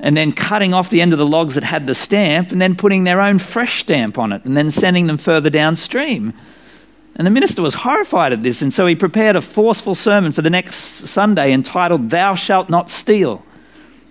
and 0.00 0.16
then 0.16 0.32
cutting 0.32 0.74
off 0.74 0.90
the 0.90 1.00
end 1.00 1.12
of 1.12 1.18
the 1.18 1.26
logs 1.26 1.54
that 1.54 1.64
had 1.64 1.86
the 1.86 1.94
stamp 1.94 2.50
and 2.50 2.60
then 2.60 2.74
putting 2.74 3.04
their 3.04 3.20
own 3.20 3.38
fresh 3.38 3.80
stamp 3.80 4.18
on 4.18 4.32
it 4.32 4.44
and 4.44 4.56
then 4.56 4.70
sending 4.70 5.06
them 5.06 5.18
further 5.18 5.48
downstream. 5.48 6.34
And 7.14 7.26
the 7.26 7.30
minister 7.30 7.62
was 7.62 7.74
horrified 7.74 8.32
at 8.32 8.40
this, 8.40 8.62
and 8.62 8.72
so 8.72 8.86
he 8.86 8.94
prepared 8.94 9.36
a 9.36 9.42
forceful 9.42 9.94
sermon 9.94 10.32
for 10.32 10.40
the 10.40 10.50
next 10.50 11.06
Sunday 11.06 11.52
entitled, 11.52 12.08
Thou 12.08 12.34
Shalt 12.34 12.70
Not 12.70 12.88
Steal. 12.88 13.44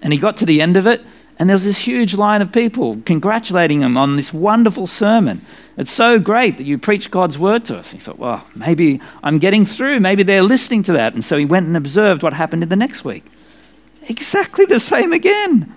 And 0.03 0.13
he 0.13 0.19
got 0.19 0.37
to 0.37 0.45
the 0.45 0.61
end 0.61 0.77
of 0.77 0.85
it, 0.85 1.01
And 1.41 1.49
there's 1.49 1.63
this 1.63 1.79
huge 1.79 2.13
line 2.13 2.43
of 2.43 2.51
people 2.51 3.01
congratulating 3.03 3.81
him 3.81 3.97
on 3.97 4.15
this 4.15 4.31
wonderful 4.31 4.85
sermon. 4.85 5.43
It's 5.75 5.89
so 5.89 6.19
great 6.19 6.57
that 6.57 6.65
you 6.65 6.77
preach 6.77 7.09
God's 7.09 7.39
word 7.39 7.65
to 7.65 7.79
us. 7.79 7.89
He 7.89 7.97
thought, 7.97 8.19
well, 8.19 8.45
maybe 8.55 9.01
I'm 9.23 9.39
getting 9.39 9.65
through. 9.65 10.01
Maybe 10.01 10.21
they're 10.21 10.43
listening 10.43 10.83
to 10.83 10.91
that. 10.91 11.15
And 11.15 11.23
so 11.23 11.37
he 11.37 11.45
went 11.45 11.65
and 11.65 11.75
observed 11.75 12.21
what 12.21 12.33
happened 12.33 12.61
in 12.61 12.69
the 12.69 12.75
next 12.75 13.03
week. 13.03 13.25
Exactly 14.07 14.65
the 14.65 14.79
same 14.79 15.13
again. 15.13 15.75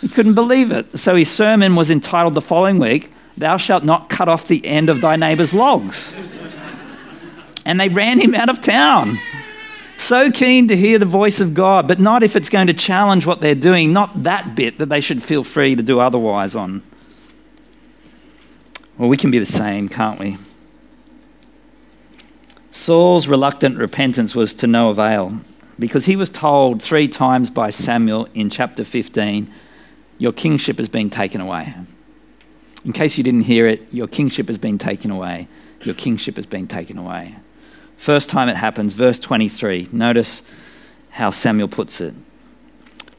He 0.00 0.08
couldn't 0.08 0.32
believe 0.32 0.72
it. 0.72 0.98
So 0.98 1.14
his 1.14 1.30
sermon 1.30 1.76
was 1.76 1.90
entitled 1.90 2.32
the 2.32 2.40
following 2.40 2.78
week, 2.78 3.12
Thou 3.36 3.58
shalt 3.58 3.84
not 3.84 4.08
cut 4.08 4.30
off 4.30 4.48
the 4.48 4.64
end 4.64 4.88
of 4.88 5.02
thy 5.02 5.16
neighbor's 5.16 5.52
logs. 5.52 6.14
and 7.66 7.78
they 7.78 7.90
ran 7.90 8.18
him 8.18 8.34
out 8.34 8.48
of 8.48 8.62
town. 8.62 9.18
So 10.00 10.30
keen 10.30 10.68
to 10.68 10.76
hear 10.78 10.98
the 10.98 11.04
voice 11.04 11.42
of 11.42 11.52
God, 11.52 11.86
but 11.86 12.00
not 12.00 12.22
if 12.22 12.34
it's 12.34 12.48
going 12.48 12.68
to 12.68 12.72
challenge 12.72 13.26
what 13.26 13.40
they're 13.40 13.54
doing, 13.54 13.92
not 13.92 14.22
that 14.22 14.56
bit 14.56 14.78
that 14.78 14.88
they 14.88 15.02
should 15.02 15.22
feel 15.22 15.44
free 15.44 15.76
to 15.76 15.82
do 15.82 16.00
otherwise 16.00 16.56
on. 16.56 16.82
Well, 18.96 19.10
we 19.10 19.18
can 19.18 19.30
be 19.30 19.38
the 19.38 19.44
same, 19.44 19.90
can't 19.90 20.18
we? 20.18 20.38
Saul's 22.70 23.28
reluctant 23.28 23.76
repentance 23.76 24.34
was 24.34 24.54
to 24.54 24.66
no 24.66 24.88
avail 24.88 25.38
because 25.78 26.06
he 26.06 26.16
was 26.16 26.30
told 26.30 26.82
three 26.82 27.06
times 27.06 27.50
by 27.50 27.68
Samuel 27.68 28.26
in 28.32 28.48
chapter 28.48 28.84
15, 28.84 29.52
Your 30.16 30.32
kingship 30.32 30.78
has 30.78 30.88
been 30.88 31.10
taken 31.10 31.42
away. 31.42 31.74
In 32.86 32.94
case 32.94 33.18
you 33.18 33.22
didn't 33.22 33.42
hear 33.42 33.66
it, 33.66 33.92
your 33.92 34.08
kingship 34.08 34.48
has 34.48 34.56
been 34.56 34.78
taken 34.78 35.10
away. 35.10 35.46
Your 35.82 35.94
kingship 35.94 36.36
has 36.36 36.46
been 36.46 36.66
taken 36.66 36.96
away. 36.96 37.36
First 38.00 38.30
time 38.30 38.48
it 38.48 38.56
happens, 38.56 38.94
verse 38.94 39.18
23. 39.18 39.90
Notice 39.92 40.42
how 41.10 41.28
Samuel 41.28 41.68
puts 41.68 42.00
it. 42.00 42.14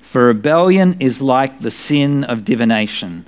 For 0.02 0.26
rebellion 0.26 0.98
is 1.00 1.22
like 1.22 1.60
the 1.60 1.70
sin 1.70 2.24
of 2.24 2.44
divination, 2.44 3.28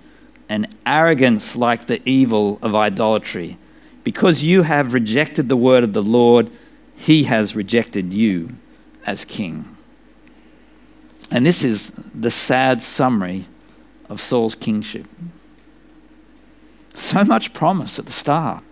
and 0.50 0.76
arrogance 0.84 1.56
like 1.56 1.86
the 1.86 2.02
evil 2.10 2.58
of 2.64 2.74
idolatry. 2.74 3.60
Because 4.04 4.42
you 4.42 4.64
have 4.64 4.96
rejected 4.96 5.48
the 5.48 5.56
word 5.56 5.84
of 5.84 5.94
the 5.94 6.02
Lord, 6.02 6.50
he 6.96 7.26
has 7.26 7.56
rejected 7.56 8.12
you 8.12 8.56
as 9.06 9.24
king. 9.24 9.78
And 11.30 11.46
this 11.46 11.64
is 11.64 11.92
the 12.16 12.32
sad 12.32 12.82
summary 12.82 13.46
of 14.10 14.20
Saul's 14.20 14.56
kingship. 14.56 15.08
So 16.96 17.24
much 17.24 17.54
promise 17.54 18.00
at 18.00 18.08
the 18.08 18.12
start. 18.12 18.64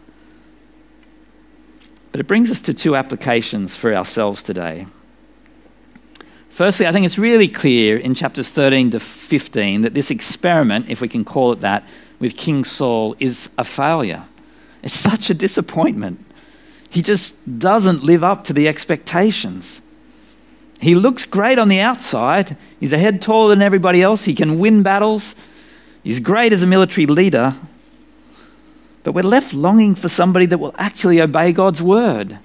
But 2.11 2.19
it 2.19 2.27
brings 2.27 2.51
us 2.51 2.61
to 2.61 2.73
two 2.73 2.95
applications 2.95 3.75
for 3.75 3.93
ourselves 3.93 4.43
today. 4.43 4.85
Firstly, 6.49 6.85
I 6.85 6.91
think 6.91 7.05
it's 7.05 7.17
really 7.17 7.47
clear 7.47 7.97
in 7.97 8.13
chapters 8.13 8.49
13 8.49 8.91
to 8.91 8.99
15 8.99 9.81
that 9.81 9.93
this 9.93 10.11
experiment, 10.11 10.89
if 10.89 10.99
we 10.99 11.07
can 11.07 11.23
call 11.23 11.53
it 11.53 11.61
that, 11.61 11.87
with 12.19 12.35
King 12.35 12.65
Saul 12.65 13.15
is 13.19 13.49
a 13.57 13.63
failure. 13.63 14.25
It's 14.83 14.93
such 14.93 15.29
a 15.29 15.33
disappointment. 15.33 16.25
He 16.89 17.01
just 17.01 17.33
doesn't 17.59 18.03
live 18.03 18.23
up 18.23 18.43
to 18.45 18.53
the 18.53 18.67
expectations. 18.67 19.81
He 20.81 20.93
looks 20.93 21.23
great 21.23 21.57
on 21.57 21.69
the 21.69 21.79
outside. 21.79 22.57
He's 22.79 22.91
a 22.91 22.97
head 22.97 23.21
taller 23.21 23.49
than 23.49 23.61
everybody 23.61 24.01
else. 24.01 24.25
He 24.25 24.35
can 24.35 24.59
win 24.59 24.83
battles. 24.83 25.35
He's 26.03 26.19
great 26.19 26.51
as 26.51 26.63
a 26.63 26.67
military 26.67 27.05
leader. 27.05 27.53
But 29.03 29.13
we're 29.13 29.23
left 29.23 29.53
longing 29.53 29.95
for 29.95 30.07
somebody 30.07 30.45
that 30.47 30.57
will 30.57 30.75
actually 30.77 31.21
obey 31.21 31.51
God's 31.51 31.81
word, 31.81 32.39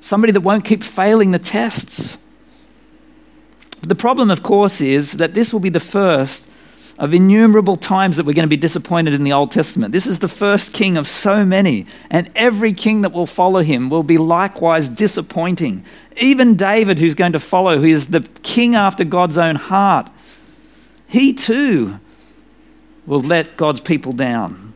somebody 0.00 0.32
that 0.32 0.40
won't 0.40 0.64
keep 0.64 0.82
failing 0.82 1.30
the 1.30 1.38
tests. 1.38 2.18
The 3.82 3.94
problem, 3.94 4.30
of 4.30 4.42
course, 4.42 4.80
is 4.80 5.12
that 5.12 5.34
this 5.34 5.52
will 5.52 5.60
be 5.60 5.70
the 5.70 5.80
first 5.80 6.44
of 6.98 7.14
innumerable 7.14 7.76
times 7.76 8.16
that 8.16 8.26
we're 8.26 8.34
going 8.34 8.46
to 8.46 8.50
be 8.50 8.58
disappointed 8.58 9.14
in 9.14 9.24
the 9.24 9.32
Old 9.32 9.50
Testament. 9.50 9.92
This 9.92 10.06
is 10.06 10.18
the 10.18 10.28
first 10.28 10.74
king 10.74 10.98
of 10.98 11.08
so 11.08 11.46
many, 11.46 11.86
and 12.10 12.30
every 12.34 12.74
king 12.74 13.00
that 13.00 13.12
will 13.12 13.26
follow 13.26 13.62
him 13.62 13.88
will 13.88 14.02
be 14.02 14.18
likewise 14.18 14.90
disappointing. 14.90 15.82
Even 16.20 16.56
David, 16.56 16.98
who's 16.98 17.14
going 17.14 17.32
to 17.32 17.40
follow, 17.40 17.78
who 17.78 17.86
is 17.86 18.08
the 18.08 18.20
king 18.42 18.74
after 18.74 19.02
God's 19.02 19.38
own 19.38 19.56
heart, 19.56 20.10
he 21.06 21.32
too 21.32 21.98
will 23.06 23.20
let 23.20 23.56
God's 23.56 23.80
people 23.80 24.12
down. 24.12 24.69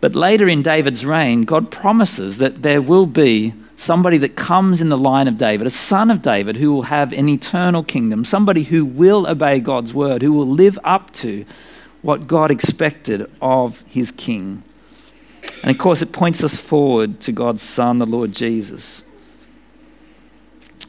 But 0.00 0.14
later 0.14 0.48
in 0.48 0.62
David's 0.62 1.04
reign, 1.06 1.44
God 1.44 1.70
promises 1.70 2.38
that 2.38 2.62
there 2.62 2.82
will 2.82 3.06
be 3.06 3.54
somebody 3.76 4.18
that 4.18 4.36
comes 4.36 4.80
in 4.80 4.88
the 4.88 4.96
line 4.96 5.28
of 5.28 5.38
David, 5.38 5.66
a 5.66 5.70
son 5.70 6.10
of 6.10 6.22
David, 6.22 6.56
who 6.56 6.72
will 6.72 6.82
have 6.82 7.12
an 7.12 7.28
eternal 7.28 7.82
kingdom, 7.82 8.24
somebody 8.24 8.64
who 8.64 8.84
will 8.84 9.26
obey 9.26 9.60
God's 9.60 9.92
word, 9.92 10.22
who 10.22 10.32
will 10.32 10.48
live 10.48 10.78
up 10.84 11.12
to 11.14 11.44
what 12.02 12.26
God 12.26 12.50
expected 12.50 13.30
of 13.40 13.82
his 13.82 14.10
king. 14.12 14.62
And 15.62 15.70
of 15.70 15.78
course, 15.78 16.02
it 16.02 16.12
points 16.12 16.44
us 16.44 16.56
forward 16.56 17.20
to 17.20 17.32
God's 17.32 17.62
Son, 17.62 17.98
the 17.98 18.06
Lord 18.06 18.32
Jesus. 18.32 19.02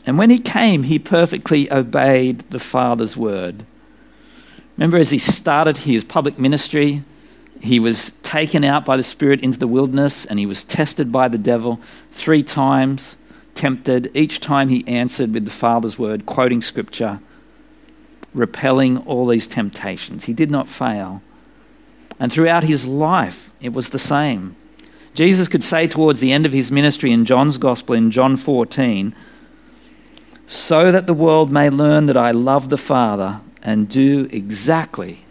And 0.05 0.17
when 0.17 0.29
he 0.29 0.39
came, 0.39 0.83
he 0.83 0.99
perfectly 0.99 1.71
obeyed 1.71 2.39
the 2.49 2.59
Father's 2.59 3.17
word. 3.17 3.65
Remember, 4.77 4.97
as 4.97 5.09
he 5.09 5.17
started 5.17 5.79
his 5.79 6.03
public 6.03 6.37
ministry, 6.37 7.03
he 7.61 7.79
was 7.79 8.11
taken 8.23 8.63
out 8.63 8.85
by 8.85 8.97
the 8.97 9.03
Spirit 9.03 9.41
into 9.41 9.59
the 9.59 9.67
wilderness 9.67 10.25
and 10.25 10.39
he 10.39 10.45
was 10.45 10.63
tested 10.63 11.11
by 11.11 11.27
the 11.27 11.37
devil 11.37 11.79
three 12.11 12.43
times, 12.43 13.17
tempted. 13.55 14.11
Each 14.13 14.39
time 14.39 14.69
he 14.69 14.87
answered 14.87 15.33
with 15.33 15.45
the 15.45 15.51
Father's 15.51 15.97
word, 15.97 16.25
quoting 16.25 16.61
scripture, 16.61 17.19
repelling 18.33 18.97
all 18.99 19.27
these 19.27 19.47
temptations. 19.47 20.25
He 20.25 20.33
did 20.33 20.51
not 20.51 20.67
fail. 20.67 21.21
And 22.19 22.31
throughout 22.31 22.63
his 22.63 22.85
life, 22.85 23.53
it 23.61 23.73
was 23.73 23.89
the 23.89 23.99
same. 23.99 24.55
Jesus 25.13 25.47
could 25.47 25.63
say 25.63 25.87
towards 25.87 26.19
the 26.19 26.31
end 26.31 26.45
of 26.45 26.53
his 26.53 26.71
ministry 26.71 27.11
in 27.11 27.25
John's 27.25 27.57
Gospel 27.57 27.95
in 27.95 28.11
John 28.11 28.37
14, 28.37 29.15
so 30.45 30.91
that 30.91 31.07
the 31.07 31.13
world 31.13 31.51
may 31.51 31.69
learn 31.69 32.05
that 32.05 32.17
I 32.17 32.31
love 32.31 32.69
the 32.69 32.77
Father 32.77 33.41
and 33.63 33.89
do 33.89 34.29
exactly 34.31 35.25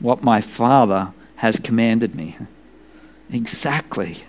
what 0.00 0.22
my 0.22 0.40
Father 0.40 1.12
has 1.36 1.58
commanded 1.58 2.14
me. 2.14 2.36
Exactly. 3.30 4.24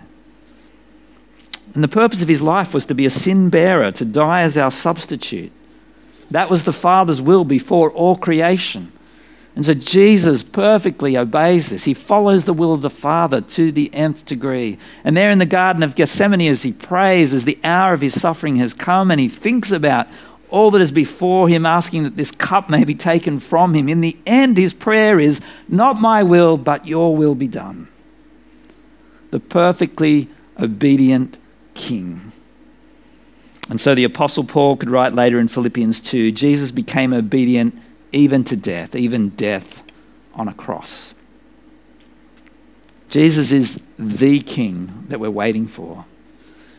And 1.74 1.84
the 1.84 1.88
purpose 1.88 2.22
of 2.22 2.28
his 2.28 2.42
life 2.42 2.74
was 2.74 2.86
to 2.86 2.94
be 2.94 3.06
a 3.06 3.10
sin 3.10 3.50
bearer, 3.50 3.92
to 3.92 4.04
die 4.04 4.42
as 4.42 4.56
our 4.56 4.70
substitute. 4.70 5.52
That 6.30 6.50
was 6.50 6.64
the 6.64 6.72
Father's 6.72 7.20
will 7.20 7.44
before 7.44 7.90
all 7.90 8.16
creation. 8.16 8.92
And 9.54 9.64
so 9.64 9.74
Jesus 9.74 10.42
perfectly 10.42 11.16
obeys 11.16 11.70
this. 11.70 11.84
He 11.84 11.94
follows 11.94 12.44
the 12.44 12.52
will 12.52 12.72
of 12.72 12.80
the 12.80 12.90
Father 12.90 13.40
to 13.40 13.72
the 13.72 13.92
nth 13.92 14.24
degree. 14.24 14.78
And 15.02 15.16
there 15.16 15.30
in 15.30 15.38
the 15.38 15.46
Garden 15.46 15.82
of 15.82 15.96
Gethsemane, 15.96 16.48
as 16.48 16.62
he 16.62 16.72
prays, 16.72 17.34
as 17.34 17.44
the 17.44 17.58
hour 17.64 17.92
of 17.92 18.00
his 18.00 18.20
suffering 18.20 18.56
has 18.56 18.72
come, 18.72 19.10
and 19.10 19.20
he 19.20 19.28
thinks 19.28 19.72
about 19.72 20.06
all 20.50 20.70
that 20.70 20.80
is 20.80 20.92
before 20.92 21.48
him, 21.48 21.66
asking 21.66 22.04
that 22.04 22.16
this 22.16 22.30
cup 22.30 22.70
may 22.70 22.84
be 22.84 22.94
taken 22.94 23.40
from 23.40 23.74
him. 23.74 23.88
In 23.88 24.00
the 24.00 24.16
end, 24.26 24.56
his 24.56 24.72
prayer 24.72 25.20
is, 25.20 25.40
Not 25.68 26.00
my 26.00 26.22
will, 26.22 26.56
but 26.56 26.86
your 26.86 27.14
will 27.14 27.34
be 27.34 27.48
done. 27.48 27.88
The 29.30 29.40
perfectly 29.40 30.28
obedient 30.58 31.38
King. 31.74 32.32
And 33.68 33.80
so 33.80 33.94
the 33.94 34.04
Apostle 34.04 34.44
Paul 34.44 34.76
could 34.76 34.90
write 34.90 35.14
later 35.14 35.38
in 35.38 35.48
Philippians 35.48 36.00
2 36.00 36.32
Jesus 36.32 36.72
became 36.72 37.12
obedient 37.12 37.78
even 38.12 38.44
to 38.44 38.56
death, 38.56 38.96
even 38.96 39.30
death 39.30 39.82
on 40.34 40.48
a 40.48 40.54
cross. 40.54 41.14
Jesus 43.10 43.52
is 43.52 43.80
the 43.98 44.40
King 44.40 45.06
that 45.08 45.20
we're 45.20 45.30
waiting 45.30 45.66
for. 45.66 46.04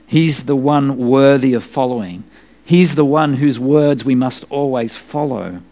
He's 0.06 0.46
the 0.46 0.56
one 0.56 0.98
worthy 0.98 1.54
of 1.54 1.64
following. 1.64 2.24
He's 2.70 2.94
the 2.94 3.04
one 3.04 3.34
whose 3.34 3.58
words 3.60 4.06
we 4.06 4.14
must 4.14 4.46
always 4.52 4.96
follow. 4.96 5.64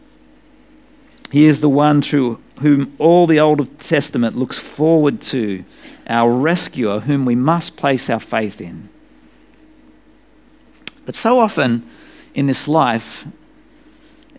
He 1.32 1.46
is 1.46 1.60
the 1.60 1.70
one 1.70 2.02
through 2.02 2.42
whom 2.62 2.96
all 2.98 3.28
the 3.28 3.40
Old 3.40 3.78
Testament 3.78 4.36
looks 4.36 4.58
forward 4.58 5.22
to, 5.22 5.64
our 6.08 6.32
rescuer, 6.32 7.02
whom 7.02 7.24
we 7.24 7.36
must 7.36 7.78
place 7.78 8.10
our 8.10 8.20
faith 8.20 8.60
in. 8.60 8.90
But 11.06 11.16
so 11.16 11.40
often 11.40 11.88
in 12.34 12.48
this 12.48 12.68
life, 12.68 13.28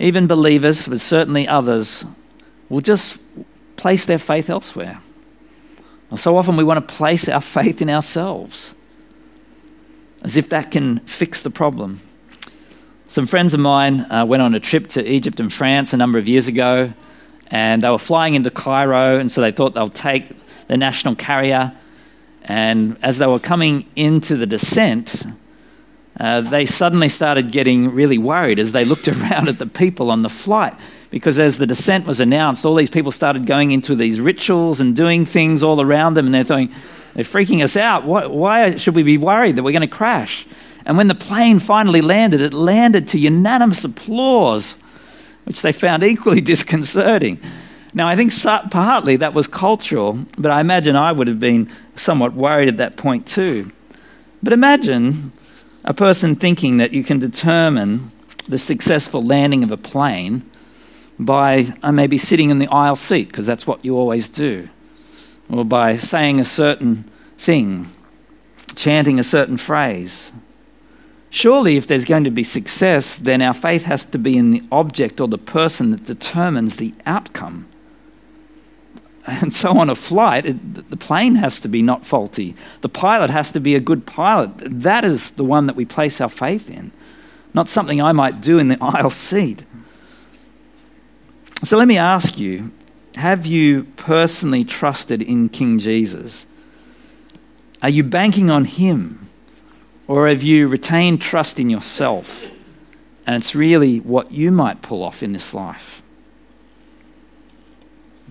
even 0.01 0.27
believers, 0.27 0.89
but 0.89 0.99
certainly 0.99 1.47
others, 1.47 2.05
will 2.69 2.81
just 2.81 3.21
place 3.77 4.05
their 4.05 4.19
faith 4.19 4.51
elsewhere. 4.51 4.99
And 6.11 6.19
so 6.19 6.37
often 6.37 6.57
we 6.57 6.65
want 6.65 6.89
to 6.89 6.93
place 6.93 7.29
our 7.29 7.41
faith 7.57 7.81
in 7.81 7.89
ourselves, 7.89 8.75
as 10.23 10.37
if 10.37 10.49
that 10.49 10.73
can 10.73 10.99
fix 11.07 11.41
the 11.41 11.51
problem. 11.51 12.01
Some 13.11 13.27
friends 13.27 13.55
of 13.55 13.61
mine 13.61 14.01
uh, 14.13 14.27
went 14.27 14.43
on 14.43 14.55
a 14.55 14.61
trip 14.61 14.89
to 14.89 15.03
Egypt 15.03 15.41
and 15.41 15.51
France 15.51 15.95
a 15.95 15.97
number 15.97 16.19
of 16.19 16.29
years 16.29 16.47
ago, 16.47 16.93
and 17.51 17.83
they 17.83 17.89
were 17.89 17.99
flying 17.99 18.35
into 18.35 18.51
Cairo, 18.51 19.19
and 19.19 19.33
so 19.33 19.41
they 19.41 19.51
thought 19.51 19.73
they'll 19.73 19.89
take 19.89 20.29
the 20.67 20.77
national 20.77 21.15
carrier. 21.15 21.73
And 22.45 22.99
as 23.03 23.17
they 23.17 23.27
were 23.27 23.39
coming 23.39 23.87
into 23.97 24.37
the 24.37 24.45
descent, 24.45 25.25
uh, 26.21 26.43
they 26.43 26.67
suddenly 26.67 27.09
started 27.09 27.51
getting 27.51 27.95
really 27.95 28.19
worried 28.19 28.59
as 28.59 28.73
they 28.73 28.85
looked 28.85 29.09
around 29.09 29.49
at 29.49 29.59
the 29.59 29.67
people 29.67 30.11
on 30.11 30.21
the 30.21 30.29
flight 30.29 30.75
because 31.11 31.39
as 31.39 31.57
the 31.57 31.67
descent 31.67 32.07
was 32.07 32.21
announced, 32.21 32.67
all 32.67 32.75
these 32.75 32.91
people 32.91 33.11
started 33.11 33.47
going 33.47 33.71
into 33.71 33.95
these 33.95 34.21
rituals 34.21 34.81
and 34.81 34.95
doing 34.95 35.25
things 35.25 35.63
all 35.63 35.81
around 35.81 36.13
them, 36.13 36.27
and 36.27 36.35
they're 36.35 36.45
thinking, 36.45 36.77
they're 37.15 37.25
freaking 37.25 37.63
us 37.63 37.75
out. 37.75 38.05
Why, 38.05 38.27
why 38.27 38.77
should 38.77 38.95
we 38.95 39.03
be 39.03 39.17
worried 39.17 39.57
that 39.57 39.63
we're 39.63 39.73
going 39.73 39.81
to 39.81 39.89
crash? 39.89 40.47
And 40.89 40.97
when 40.97 41.09
the 41.09 41.15
plane 41.15 41.59
finally 41.59 42.01
landed, 42.01 42.41
it 42.41 42.55
landed 42.55 43.09
to 43.09 43.19
unanimous 43.19 43.85
applause, 43.85 44.79
which 45.45 45.61
they 45.61 45.71
found 45.71 46.03
equally 46.03 46.41
disconcerting. 46.55 47.39
Now, 47.93 48.09
I 48.09 48.17
think 48.17 48.33
partly 48.71 49.17
that 49.17 49.35
was 49.35 49.47
cultural, 49.47 50.25
but 50.39 50.51
I 50.51 50.61
imagine 50.61 50.97
I 50.97 51.13
would 51.13 51.29
have 51.29 51.39
been 51.39 51.71
somewhat 51.95 52.33
worried 52.33 52.69
at 52.69 52.79
that 52.79 52.97
point 52.97 53.27
too. 53.27 53.71
But 54.43 54.55
imagine 54.55 55.33
a 55.85 55.93
person 55.93 56.37
thinking 56.37 56.79
that 56.79 56.93
you 56.93 57.05
can 57.05 57.19
determine 57.19 58.11
the 58.49 58.59
successful 58.59 59.23
landing 59.23 59.63
of 59.63 59.71
a 59.71 59.77
plane 59.77 60.49
by 61.19 61.75
uh, 61.83 61.93
maybe 61.93 62.17
sitting 62.17 62.49
in 62.49 62.61
the 62.61 62.69
aisle 62.69 62.97
seat, 62.97 63.29
because 63.29 63.47
that's 63.47 63.67
what 63.67 63.85
you 63.85 63.97
always 63.97 64.29
do, 64.29 64.69
or 65.51 65.65
by 65.65 65.99
saying 65.99 66.41
a 66.41 66.45
certain 66.47 67.05
thing, 67.37 67.89
chanting 68.75 69.19
a 69.19 69.25
certain 69.25 69.59
phrase. 69.59 70.33
Surely, 71.31 71.77
if 71.77 71.87
there's 71.87 72.05
going 72.05 72.25
to 72.25 72.31
be 72.31 72.43
success, 72.43 73.17
then 73.17 73.43
our 73.43 73.53
faith 73.53 73.85
has 73.85 74.05
to 74.07 74.19
be 74.19 74.39
in 74.39 74.51
the 74.51 74.63
object 74.73 75.21
or 75.21 75.29
the 75.29 75.39
person 75.39 75.91
that 75.91 76.05
determines 76.05 76.77
the 76.77 76.95
outcome. 77.05 77.69
And 79.27 79.53
so 79.53 79.79
on 79.79 79.91
a 79.91 79.95
flight, 79.95 80.47
it, 80.47 80.91
the 80.91 80.97
plane 80.97 81.35
has 81.35 81.61
to 81.61 81.69
be 81.69 81.83
not 81.83 82.07
faulty. 82.07 82.57
The 82.81 82.89
pilot 82.89 83.29
has 83.29 83.53
to 83.53 83.61
be 83.61 83.75
a 83.75 83.81
good 83.81 84.07
pilot. 84.07 84.53
That 84.57 85.05
is 85.05 85.33
the 85.33 85.45
one 85.45 85.67
that 85.67 85.77
we 85.77 85.85
place 85.85 86.19
our 86.19 86.31
faith 86.31 86.71
in, 86.71 86.93
not 87.53 87.69
something 87.69 88.01
I 88.01 88.13
might 88.13 88.41
do 88.41 88.59
in 88.59 88.69
the 88.69 88.79
aisle 88.81 89.11
seat. 89.11 89.65
So 91.63 91.77
let 91.77 91.89
me 91.89 91.99
ask 91.99 92.39
you 92.39 92.73
have 93.17 93.45
you 93.45 93.85
personally 93.97 94.65
trusted 94.65 95.21
in 95.21 95.49
King 95.49 95.79
Jesus? 95.79 96.47
Are 97.83 97.89
you 97.89 98.05
banking 98.05 98.49
on 98.49 98.65
him? 98.65 99.28
Or 100.09 100.27
have 100.27 100.43
you 100.43 100.67
retained 100.67 101.21
trust 101.21 101.61
in 101.61 101.69
yourself? 101.71 102.51
And 103.27 103.37
it's 103.37 103.55
really 103.55 103.99
what 104.01 104.33
you 104.33 104.51
might 104.51 104.81
pull 104.81 105.05
off 105.05 105.23
in 105.23 105.33
this 105.33 105.53
life. 105.53 106.03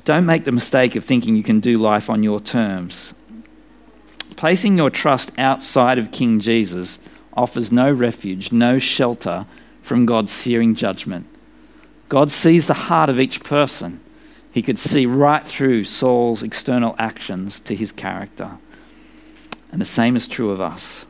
Don't 0.03 0.25
make 0.25 0.43
the 0.43 0.51
mistake 0.51 0.95
of 0.95 1.05
thinking 1.05 1.35
you 1.35 1.43
can 1.43 1.59
do 1.59 1.77
life 1.77 2.09
on 2.09 2.23
your 2.23 2.39
terms. 2.39 3.13
Placing 4.35 4.77
your 4.77 4.89
trust 4.89 5.31
outside 5.37 5.99
of 5.99 6.11
King 6.11 6.39
Jesus 6.39 6.97
offers 7.33 7.71
no 7.71 7.91
refuge, 7.91 8.51
no 8.51 8.79
shelter 8.79 9.45
from 9.81 10.05
God's 10.05 10.31
searing 10.31 10.73
judgment. 10.73 11.27
God 12.09 12.31
sees 12.31 12.67
the 12.67 12.73
heart 12.73 13.09
of 13.09 13.19
each 13.19 13.43
person. 13.43 13.99
He 14.51 14.61
could 14.63 14.79
see 14.79 15.05
right 15.05 15.45
through 15.45 15.83
Saul's 15.83 16.41
external 16.41 16.95
actions 16.97 17.59
to 17.61 17.75
his 17.75 17.91
character. 17.91 18.57
And 19.71 19.79
the 19.79 19.85
same 19.85 20.15
is 20.15 20.27
true 20.27 20.49
of 20.49 20.61
us. 20.61 21.05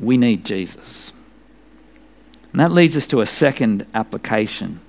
We 0.00 0.16
need 0.16 0.44
Jesus. 0.44 1.12
And 2.52 2.60
that 2.60 2.72
leads 2.72 2.96
us 2.96 3.06
to 3.08 3.20
a 3.20 3.26
second 3.26 3.86
application. 3.94 4.80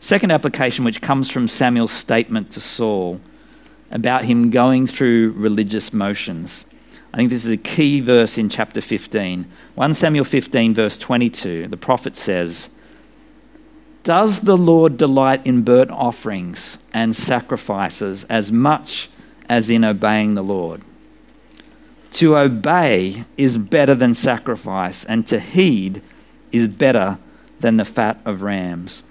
Second 0.00 0.30
application, 0.30 0.84
which 0.84 1.00
comes 1.00 1.30
from 1.30 1.48
Samuel's 1.48 1.92
statement 1.92 2.50
to 2.52 2.60
Saul 2.60 3.20
about 3.90 4.24
him 4.24 4.50
going 4.50 4.86
through 4.86 5.32
religious 5.32 5.92
motions. 5.92 6.64
I 7.12 7.16
think 7.18 7.30
this 7.30 7.44
is 7.44 7.52
a 7.52 7.58
key 7.58 8.00
verse 8.00 8.38
in 8.38 8.48
chapter 8.48 8.80
15. 8.80 9.50
1 9.74 9.94
Samuel 9.94 10.24
15, 10.24 10.74
verse 10.74 10.98
22. 10.98 11.68
The 11.68 11.76
prophet 11.76 12.16
says, 12.16 12.70
does 14.02 14.40
the 14.40 14.56
Lord 14.56 14.96
delight 14.96 15.46
in 15.46 15.62
burnt 15.62 15.92
offerings 15.92 16.78
and 16.92 17.14
sacrifices 17.14 18.24
as 18.24 18.50
much 18.50 19.08
as 19.48 19.70
in 19.70 19.84
obeying 19.84 20.34
the 20.34 20.42
Lord? 20.42 20.82
To 22.12 22.36
obey 22.36 23.24
is 23.38 23.56
better 23.56 23.94
than 23.94 24.14
sacrifice, 24.14 25.04
and 25.04 25.26
to 25.28 25.40
heed 25.40 26.02
is 26.52 26.68
better 26.68 27.18
than 27.60 27.78
the 27.78 27.84
fat 27.84 28.20
of 28.24 28.42
rams. 28.42 29.02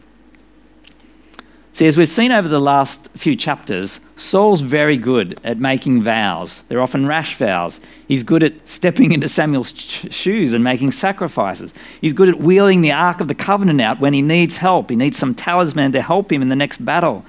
See, 1.73 1.87
as 1.87 1.97
we've 1.97 2.09
seen 2.09 2.31
over 2.31 2.49
the 2.49 2.59
last 2.59 3.07
few 3.15 3.35
chapters, 3.35 4.01
Saul's 4.17 4.61
very 4.61 4.97
good 4.97 5.39
at 5.43 5.57
making 5.57 6.03
vows. 6.03 6.63
They're 6.67 6.81
often 6.81 7.07
rash 7.07 7.37
vows. 7.37 7.79
He's 8.07 8.23
good 8.23 8.43
at 8.43 8.67
stepping 8.67 9.13
into 9.13 9.29
Samuel's 9.29 9.71
ch- 9.71 10.13
shoes 10.13 10.53
and 10.53 10.63
making 10.63 10.91
sacrifices. 10.91 11.73
He's 12.01 12.13
good 12.13 12.29
at 12.29 12.39
wheeling 12.39 12.81
the 12.81 12.91
Ark 12.91 13.21
of 13.21 13.29
the 13.29 13.35
Covenant 13.35 13.79
out 13.79 14.01
when 14.01 14.13
he 14.13 14.21
needs 14.21 14.57
help. 14.57 14.89
He 14.89 14.97
needs 14.97 15.17
some 15.17 15.33
talisman 15.33 15.93
to 15.93 16.01
help 16.01 16.31
him 16.31 16.41
in 16.41 16.49
the 16.49 16.55
next 16.57 16.83
battle. 16.83 17.25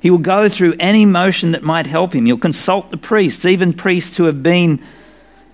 He 0.00 0.10
will 0.10 0.18
go 0.18 0.48
through 0.48 0.74
any 0.80 1.04
motion 1.04 1.52
that 1.52 1.62
might 1.62 1.86
help 1.86 2.14
him. 2.14 2.26
He'll 2.26 2.38
consult 2.38 2.90
the 2.90 2.96
priests, 2.96 3.44
even 3.44 3.72
priests 3.72 4.16
who 4.16 4.24
have 4.24 4.42
been 4.42 4.80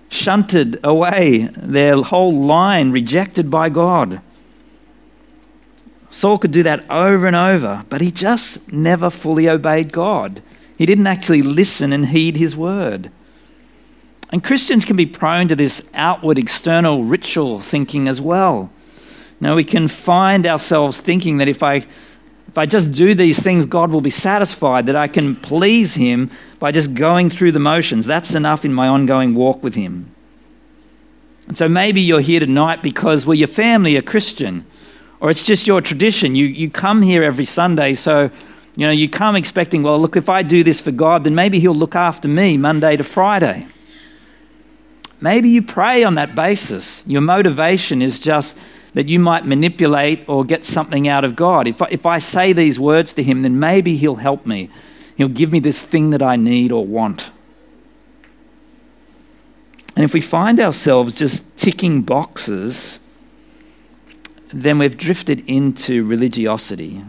shunted 0.09 0.79
away, 0.83 1.49
their 1.57 2.01
whole 2.01 2.33
line 2.33 2.91
rejected 2.91 3.51
by 3.51 3.69
God. 3.69 4.21
Saul 6.09 6.37
could 6.37 6.51
do 6.51 6.63
that 6.63 6.89
over 6.89 7.27
and 7.27 7.35
over, 7.35 7.83
but 7.89 7.99
he 7.99 8.11
just 8.11 8.71
never 8.71 9.09
fully 9.09 9.49
obeyed 9.49 9.91
God. 9.91 10.41
He 10.77 10.85
didn't 10.85 11.07
actually 11.07 11.41
listen 11.41 11.91
and 11.91 12.07
heed 12.07 12.37
his 12.37 12.55
word. 12.55 13.11
And 14.31 14.43
Christians 14.43 14.85
can 14.85 14.95
be 14.95 15.05
prone 15.05 15.47
to 15.47 15.55
this 15.55 15.83
outward, 15.93 16.37
external 16.37 17.03
ritual 17.03 17.59
thinking 17.59 18.07
as 18.07 18.21
well. 18.21 18.71
Now, 19.39 19.55
we 19.55 19.63
can 19.63 19.87
find 19.87 20.45
ourselves 20.45 20.99
thinking 20.99 21.37
that 21.37 21.47
if 21.47 21.61
I, 21.61 21.85
if 22.57 22.61
I 22.61 22.65
just 22.65 22.91
do 22.91 23.13
these 23.13 23.37
things, 23.37 23.67
God 23.67 23.91
will 23.91 24.01
be 24.01 24.09
satisfied, 24.09 24.87
that 24.87 24.95
I 24.95 25.07
can 25.07 25.35
please 25.35 25.93
Him 25.93 26.31
by 26.57 26.71
just 26.71 26.95
going 26.95 27.29
through 27.29 27.51
the 27.51 27.59
motions. 27.59 28.07
That's 28.07 28.33
enough 28.33 28.65
in 28.65 28.73
my 28.73 28.87
ongoing 28.87 29.35
walk 29.35 29.61
with 29.61 29.75
Him. 29.75 30.09
And 31.47 31.55
so 31.55 31.69
maybe 31.69 32.01
you're 32.01 32.19
here 32.19 32.39
tonight 32.39 32.81
because, 32.81 33.27
well, 33.27 33.35
your 33.35 33.47
family 33.47 33.95
are 33.95 34.01
Christian 34.01 34.65
or 35.19 35.29
it's 35.29 35.43
just 35.43 35.67
your 35.67 35.81
tradition. 35.81 36.33
You, 36.33 36.47
you 36.47 36.67
come 36.67 37.03
here 37.03 37.21
every 37.21 37.45
Sunday, 37.45 37.93
so 37.93 38.31
you 38.75 38.87
know 38.87 38.91
you 38.91 39.07
come 39.07 39.35
expecting, 39.35 39.83
well, 39.83 40.01
look, 40.01 40.15
if 40.15 40.27
I 40.27 40.41
do 40.41 40.63
this 40.63 40.81
for 40.81 40.89
God, 40.89 41.25
then 41.25 41.35
maybe 41.35 41.59
He'll 41.59 41.75
look 41.75 41.95
after 41.95 42.27
me 42.27 42.57
Monday 42.57 42.97
to 42.97 43.03
Friday. 43.03 43.67
Maybe 45.21 45.49
you 45.49 45.61
pray 45.61 46.03
on 46.03 46.15
that 46.15 46.33
basis. 46.33 47.03
Your 47.05 47.21
motivation 47.21 48.01
is 48.01 48.17
just 48.17 48.57
that 48.97 49.07
you 49.07 49.19
might 49.19 49.45
manipulate 49.45 50.27
or 50.27 50.43
get 50.43 50.65
something 50.65 51.07
out 51.07 51.23
of 51.23 51.35
God. 51.35 51.67
If 51.67 51.83
I, 51.83 51.87
if 51.91 52.07
I 52.07 52.17
say 52.17 52.51
these 52.51 52.79
words 52.79 53.13
to 53.13 53.21
Him, 53.21 53.43
then 53.43 53.59
maybe 53.59 53.95
He'll 53.95 54.15
help 54.15 54.47
me. 54.47 54.71
He'll 55.15 55.27
give 55.27 55.51
me 55.51 55.59
this 55.59 55.79
thing 55.79 56.09
that 56.09 56.23
I 56.23 56.35
need 56.35 56.71
or 56.71 56.83
want. 56.83 57.29
And 59.95 60.03
if 60.03 60.15
we 60.15 60.19
find 60.19 60.59
ourselves 60.59 61.13
just 61.13 61.55
ticking 61.55 62.01
boxes, 62.01 62.99
then 64.51 64.79
we've 64.79 64.97
drifted 64.97 65.47
into 65.47 66.03
religiosity. 66.03 67.03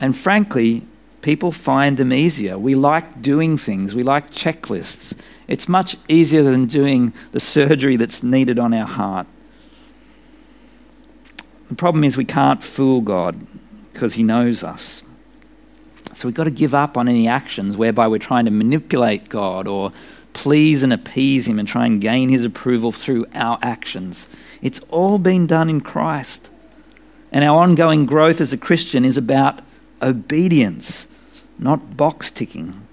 And 0.00 0.16
frankly, 0.16 0.86
people 1.22 1.50
find 1.50 1.96
them 1.96 2.12
easier. 2.12 2.56
We 2.56 2.76
like 2.76 3.20
doing 3.20 3.58
things, 3.58 3.96
we 3.96 4.04
like 4.04 4.30
checklists. 4.30 5.12
It's 5.48 5.68
much 5.68 5.96
easier 6.06 6.44
than 6.44 6.66
doing 6.66 7.14
the 7.32 7.40
surgery 7.40 7.96
that's 7.96 8.22
needed 8.22 8.60
on 8.60 8.72
our 8.72 8.86
heart. 8.86 9.26
The 11.68 11.74
problem 11.74 12.04
is 12.04 12.16
we 12.16 12.24
can't 12.24 12.62
fool 12.62 13.00
God 13.00 13.38
because 13.92 14.14
He 14.14 14.22
knows 14.22 14.62
us. 14.62 15.02
So 16.14 16.26
we've 16.26 16.34
got 16.34 16.44
to 16.44 16.50
give 16.50 16.74
up 16.74 16.96
on 16.96 17.08
any 17.08 17.28
actions 17.28 17.76
whereby 17.76 18.08
we're 18.08 18.18
trying 18.18 18.46
to 18.46 18.50
manipulate 18.50 19.28
God 19.28 19.68
or 19.68 19.92
please 20.32 20.82
and 20.82 20.92
appease 20.92 21.46
Him 21.46 21.58
and 21.58 21.68
try 21.68 21.86
and 21.86 22.00
gain 22.00 22.28
His 22.28 22.44
approval 22.44 22.90
through 22.90 23.26
our 23.34 23.58
actions. 23.62 24.28
It's 24.62 24.80
all 24.88 25.18
been 25.18 25.46
done 25.46 25.70
in 25.70 25.80
Christ. 25.80 26.50
And 27.30 27.44
our 27.44 27.60
ongoing 27.62 28.06
growth 28.06 28.40
as 28.40 28.52
a 28.52 28.56
Christian 28.56 29.04
is 29.04 29.16
about 29.16 29.60
obedience, 30.00 31.06
not 31.58 31.96
box 31.96 32.30
ticking. 32.30 32.86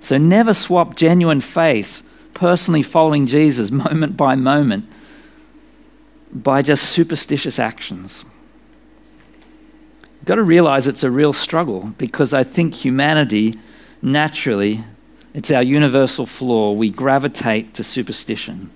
So 0.00 0.16
never 0.16 0.54
swap 0.54 0.94
genuine 0.94 1.40
faith, 1.40 2.02
personally 2.32 2.82
following 2.82 3.26
Jesus 3.26 3.70
moment 3.72 4.16
by 4.16 4.36
moment, 4.36 4.88
by 6.42 6.62
just 6.62 6.90
superstitious 6.90 7.58
actions. 7.58 8.24
You've 10.16 10.24
got 10.24 10.36
to 10.36 10.42
realize 10.42 10.88
it's 10.88 11.02
a 11.02 11.10
real 11.10 11.32
struggle 11.32 11.94
because 11.98 12.32
I 12.32 12.44
think 12.44 12.74
humanity 12.74 13.58
naturally, 14.02 14.84
it's 15.34 15.50
our 15.50 15.62
universal 15.62 16.26
flaw. 16.26 16.72
We 16.72 16.90
gravitate 16.90 17.74
to 17.74 17.84
superstition 17.84 18.70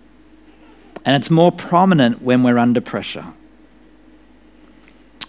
and 1.04 1.16
it's 1.16 1.30
more 1.30 1.50
prominent 1.52 2.22
when 2.22 2.42
we're 2.42 2.58
under 2.58 2.80
pressure. 2.80 3.26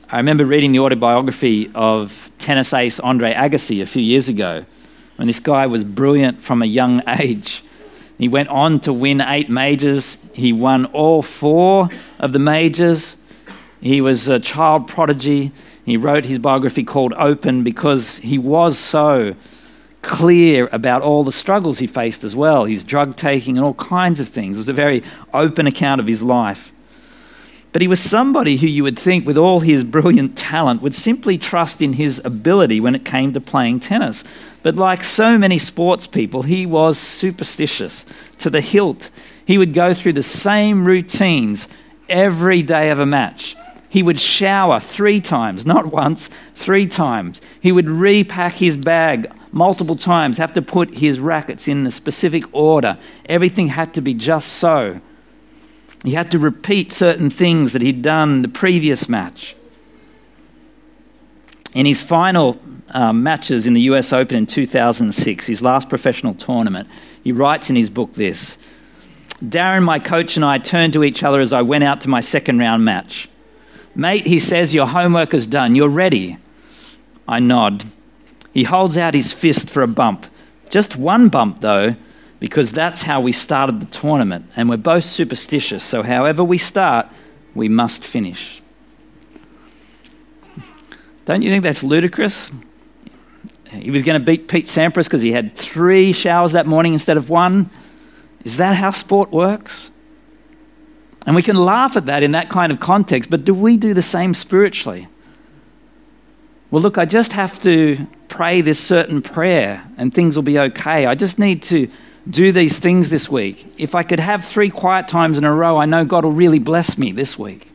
I 0.09 0.17
remember 0.17 0.45
reading 0.45 0.71
the 0.71 0.79
autobiography 0.79 1.71
of 1.73 2.29
tennis 2.37 2.73
ace 2.73 2.99
Andre 2.99 3.33
Agassi 3.33 3.81
a 3.81 3.85
few 3.85 4.03
years 4.03 4.29
ago 4.29 4.65
when 5.15 5.27
this 5.27 5.39
guy 5.39 5.65
was 5.65 5.83
brilliant 5.83 6.43
from 6.43 6.61
a 6.61 6.65
young 6.65 7.01
age. 7.07 7.63
He 8.17 8.27
went 8.27 8.49
on 8.49 8.79
to 8.81 8.93
win 8.93 9.21
eight 9.21 9.49
majors. 9.49 10.17
He 10.33 10.53
won 10.53 10.85
all 10.87 11.21
four 11.21 11.89
of 12.19 12.33
the 12.33 12.39
majors. 12.39 13.17
He 13.81 14.01
was 14.01 14.29
a 14.29 14.39
child 14.39 14.87
prodigy. 14.87 15.51
He 15.85 15.97
wrote 15.97 16.25
his 16.25 16.39
biography 16.39 16.83
called 16.83 17.13
Open 17.13 17.63
because 17.63 18.17
he 18.17 18.37
was 18.37 18.77
so 18.77 19.35
clear 20.01 20.69
about 20.71 21.01
all 21.01 21.23
the 21.23 21.31
struggles 21.31 21.79
he 21.79 21.87
faced 21.87 22.25
as 22.25 22.35
well 22.35 22.65
his 22.65 22.83
drug 22.83 23.15
taking 23.15 23.57
and 23.57 23.65
all 23.65 23.73
kinds 23.75 24.19
of 24.19 24.29
things. 24.29 24.57
It 24.57 24.59
was 24.59 24.69
a 24.69 24.73
very 24.73 25.03
open 25.33 25.65
account 25.65 25.99
of 25.99 26.07
his 26.07 26.21
life. 26.21 26.71
But 27.73 27.81
he 27.81 27.87
was 27.87 27.99
somebody 27.99 28.57
who 28.57 28.67
you 28.67 28.83
would 28.83 28.99
think, 28.99 29.25
with 29.25 29.37
all 29.37 29.59
his 29.59 29.83
brilliant 29.83 30.37
talent, 30.37 30.83
would 30.83 30.93
simply 30.93 31.39
trust 31.39 31.81
in 31.81 31.93
his 31.93 32.21
ability 32.23 32.79
when 32.79 32.93
it 32.93 33.03
came 33.03 33.33
to 33.33 33.41
playing 33.41 33.79
tennis. 33.79 34.23
But 34.61 34.75
like 34.75 35.03
so 35.03 35.39
many 35.39 35.57
sports 35.57 36.05
people, 36.05 36.43
he 36.43 36.67
was 36.67 36.99
superstitious 36.99 38.05
to 38.37 38.51
the 38.51 38.61
hilt. 38.61 39.09
He 39.43 39.57
would 39.57 39.73
go 39.73 39.91
through 39.95 40.13
the 40.13 40.23
same 40.23 40.85
routines 40.85 41.67
every 42.07 42.61
day 42.61 42.91
of 42.91 42.99
a 42.99 43.07
match. 43.07 43.55
He 43.89 44.03
would 44.03 44.19
shower 44.19 44.79
three 44.79 45.19
times, 45.19 45.65
not 45.65 45.87
once, 45.87 46.29
three 46.53 46.85
times. 46.85 47.41
He 47.59 47.71
would 47.71 47.89
repack 47.89 48.53
his 48.53 48.77
bag 48.77 49.31
multiple 49.51 49.95
times, 49.95 50.37
have 50.37 50.53
to 50.53 50.61
put 50.61 50.97
his 50.97 51.19
rackets 51.19 51.67
in 51.67 51.85
the 51.85 51.91
specific 51.91 52.43
order. 52.53 52.99
Everything 53.25 53.67
had 53.67 53.95
to 53.95 54.01
be 54.01 54.13
just 54.13 54.53
so. 54.53 55.01
He 56.03 56.11
had 56.11 56.31
to 56.31 56.39
repeat 56.39 56.91
certain 56.91 57.29
things 57.29 57.73
that 57.73 57.81
he'd 57.81 58.01
done 58.01 58.41
the 58.41 58.49
previous 58.49 59.07
match. 59.07 59.55
In 61.73 61.85
his 61.85 62.01
final 62.01 62.59
um, 62.89 63.23
matches 63.23 63.65
in 63.65 63.73
the 63.73 63.81
US 63.81 64.13
Open 64.13 64.37
in 64.37 64.45
2006, 64.45 65.47
his 65.47 65.61
last 65.61 65.89
professional 65.89 66.33
tournament, 66.33 66.87
he 67.23 67.31
writes 67.31 67.69
in 67.69 67.75
his 67.75 67.89
book 67.89 68.13
this 68.13 68.57
Darren, 69.43 69.83
my 69.83 69.99
coach, 69.99 70.35
and 70.35 70.45
I 70.45 70.57
turned 70.57 70.93
to 70.93 71.03
each 71.03 71.23
other 71.23 71.41
as 71.41 71.51
I 71.51 71.61
went 71.61 71.83
out 71.83 72.01
to 72.01 72.09
my 72.09 72.21
second 72.21 72.59
round 72.59 72.85
match. 72.85 73.29
Mate, 73.95 74.27
he 74.27 74.39
says, 74.39 74.73
your 74.73 74.87
homework 74.87 75.33
is 75.33 75.47
done. 75.47 75.75
You're 75.75 75.89
ready. 75.89 76.37
I 77.27 77.39
nod. 77.39 77.83
He 78.53 78.63
holds 78.63 78.97
out 78.97 79.13
his 79.13 79.31
fist 79.31 79.69
for 79.69 79.83
a 79.83 79.87
bump. 79.87 80.25
Just 80.69 80.95
one 80.95 81.29
bump, 81.29 81.61
though, 81.61 81.95
because 82.43 82.73
that's 82.73 83.01
how 83.01 83.21
we 83.21 83.31
started 83.31 83.79
the 83.79 83.85
tournament. 83.85 84.45
And 84.57 84.67
we're 84.67 84.75
both 84.75 85.05
superstitious, 85.05 85.81
so 85.81 86.03
however 86.03 86.43
we 86.43 86.57
start, 86.57 87.07
we 87.55 87.69
must 87.69 88.03
finish. 88.03 88.61
Don't 91.25 91.41
you 91.41 91.49
think 91.49 91.63
that's 91.63 91.83
ludicrous? 91.83 92.51
He 93.69 93.91
was 93.91 94.01
going 94.03 94.19
to 94.19 94.25
beat 94.25 94.49
Pete 94.49 94.65
Sampras 94.65 95.05
because 95.05 95.21
he 95.21 95.31
had 95.31 95.55
three 95.55 96.11
showers 96.11 96.51
that 96.51 96.67
morning 96.67 96.91
instead 96.91 97.15
of 97.15 97.29
one. 97.29 97.69
Is 98.43 98.57
that 98.57 98.75
how 98.75 98.91
sport 98.91 99.31
works? 99.31 99.89
And 101.25 101.37
we 101.37 101.43
can 101.43 101.55
laugh 101.55 101.95
at 101.95 102.07
that 102.07 102.23
in 102.23 102.33
that 102.33 102.49
kind 102.49 102.73
of 102.73 102.81
context, 102.81 103.29
but 103.29 103.45
do 103.45 103.53
we 103.53 103.77
do 103.77 103.93
the 103.93 104.01
same 104.01 104.33
spiritually? 104.33 105.07
Well, 106.71 106.83
look, 106.83 106.97
I 106.97 107.05
just 107.05 107.31
have 107.31 107.57
to 107.61 108.05
pray 108.27 108.59
this 108.59 108.79
certain 108.79 109.21
prayer 109.21 109.81
and 109.95 110.13
things 110.13 110.35
will 110.35 110.43
be 110.43 110.59
okay. 110.59 111.05
I 111.05 111.15
just 111.15 111.39
need 111.39 111.63
to 111.63 111.87
do 112.29 112.51
these 112.51 112.79
things 112.79 113.09
this 113.09 113.29
week. 113.29 113.65
If 113.77 113.95
I 113.95 114.03
could 114.03 114.19
have 114.19 114.45
three 114.45 114.69
quiet 114.69 115.07
times 115.07 115.37
in 115.37 115.43
a 115.43 115.53
row, 115.53 115.77
I 115.77 115.85
know 115.85 116.05
God 116.05 116.23
will 116.23 116.31
really 116.31 116.59
bless 116.59 116.97
me 116.97 117.11
this 117.11 117.37
week. 117.37 117.71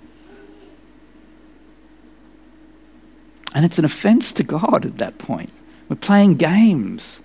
And 3.54 3.64
it's 3.64 3.78
an 3.78 3.84
offense 3.84 4.32
to 4.32 4.42
God 4.42 4.86
at 4.86 4.98
that 4.98 5.18
point. 5.18 5.50
We're 5.88 5.96
playing 5.96 6.36
games. 6.36 7.20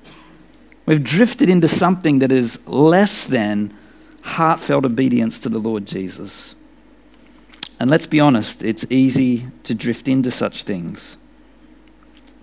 We've 0.85 1.03
drifted 1.03 1.49
into 1.49 1.67
something 1.67 2.19
that 2.19 2.31
is 2.31 2.59
less 2.67 3.23
than 3.23 3.73
heartfelt 4.21 4.85
obedience 4.85 5.39
to 5.39 5.49
the 5.49 5.59
Lord 5.59 5.85
Jesus. 5.85 6.55
And 7.79 7.89
let's 7.89 8.05
be 8.05 8.19
honest, 8.19 8.63
it's 8.63 8.85
easy 8.89 9.47
to 9.63 9.73
drift 9.73 10.07
into 10.07 10.31
such 10.31 10.63
things. 10.63 11.17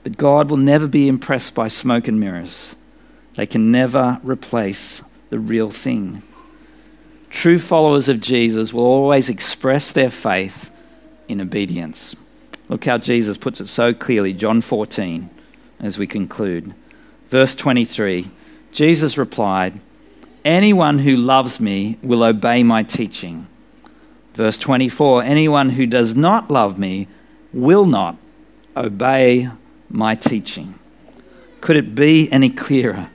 But 0.03 0.16
God 0.16 0.51
will 0.51 0.57
never 0.57 0.87
be 0.87 1.09
impressed 1.09 1.55
by 1.55 1.68
smoke 1.68 2.09
and 2.09 2.18
mirrors. 2.18 2.76
They 3.41 3.47
can 3.47 3.70
never 3.70 4.20
replace 4.22 5.03
the 5.30 5.38
real 5.38 5.70
thing. 5.70 6.22
True 7.30 7.59
followers 7.59 8.07
of 8.11 8.20
Jesus 8.20 8.70
will 8.70 8.84
always 8.84 9.30
express 9.30 9.93
their 9.93 10.11
faith 10.11 10.70
in 11.26 11.41
obedience. 11.41 12.14
Look 12.68 12.84
how 12.84 12.99
Jesus 12.99 13.38
puts 13.38 13.59
it 13.59 13.68
so 13.68 13.95
clearly, 13.95 14.34
John 14.34 14.61
14, 14.61 15.30
as 15.80 15.97
we 15.97 16.07
conclude. 16.07 16.74
Verse 17.30 17.55
23 17.55 18.28
Jesus 18.72 19.16
replied, 19.16 19.80
Anyone 20.45 20.99
who 20.99 21.16
loves 21.16 21.61
me 21.61 21.97
will 22.03 22.22
obey 22.22 22.62
my 22.62 22.82
teaching. 22.82 23.47
Verse 24.34 24.59
24 24.59 25.22
Anyone 25.22 25.70
who 25.70 25.86
does 25.86 26.14
not 26.14 26.51
love 26.51 26.78
me 26.78 27.09
will 27.55 27.86
not 27.86 28.18
obey 28.76 29.49
my 29.88 30.14
teaching. 30.14 30.78
Could 31.62 31.76
it 31.76 31.95
be 31.95 32.30
any 32.30 32.51
clearer? 32.51 33.09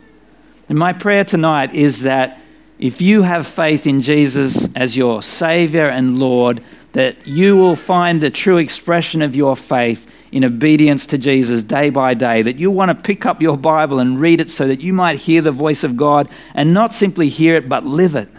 And 0.69 0.77
my 0.77 0.93
prayer 0.93 1.23
tonight 1.23 1.73
is 1.73 2.01
that 2.01 2.41
if 2.79 3.01
you 3.01 3.21
have 3.21 3.47
faith 3.47 3.87
in 3.87 4.01
Jesus 4.01 4.67
as 4.75 4.97
your 4.97 5.21
Savior 5.21 5.87
and 5.87 6.19
Lord, 6.19 6.61
that 6.95 7.27
you 7.27 7.57
will 7.57 7.75
find 7.75 8.21
the 8.21 8.29
true 8.29 8.57
expression 8.57 9.21
of 9.21 9.35
your 9.35 9.55
faith 9.55 10.09
in 10.31 10.45
obedience 10.45 11.05
to 11.07 11.17
Jesus 11.17 11.61
day 11.61 11.89
by 11.89 12.13
day. 12.13 12.41
That 12.41 12.55
you 12.55 12.71
want 12.71 12.89
to 12.89 12.95
pick 12.95 13.25
up 13.25 13.41
your 13.41 13.57
Bible 13.57 13.99
and 13.99 14.19
read 14.19 14.39
it 14.39 14.49
so 14.49 14.67
that 14.67 14.79
you 14.79 14.93
might 14.93 15.19
hear 15.19 15.41
the 15.41 15.51
voice 15.51 15.83
of 15.83 15.97
God 15.97 16.29
and 16.53 16.73
not 16.73 16.93
simply 16.93 17.27
hear 17.29 17.55
it, 17.55 17.67
but 17.67 17.85
live 17.85 18.15
it. 18.15 18.29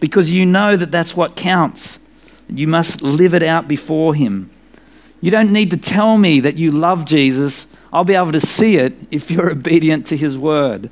Because 0.00 0.30
you 0.30 0.44
know 0.44 0.76
that 0.76 0.90
that's 0.90 1.16
what 1.16 1.36
counts. 1.36 2.00
You 2.48 2.68
must 2.68 3.00
live 3.00 3.32
it 3.32 3.42
out 3.42 3.66
before 3.68 4.14
Him. 4.14 4.50
You 5.20 5.30
don't 5.30 5.52
need 5.52 5.70
to 5.70 5.76
tell 5.76 6.18
me 6.18 6.40
that 6.40 6.56
you 6.56 6.70
love 6.70 7.04
Jesus. 7.04 7.66
I'll 7.92 8.04
be 8.04 8.14
able 8.14 8.32
to 8.32 8.40
see 8.40 8.76
it 8.76 8.94
if 9.10 9.30
you're 9.30 9.50
obedient 9.52 10.06
to 10.08 10.16
His 10.16 10.36
word. 10.36 10.90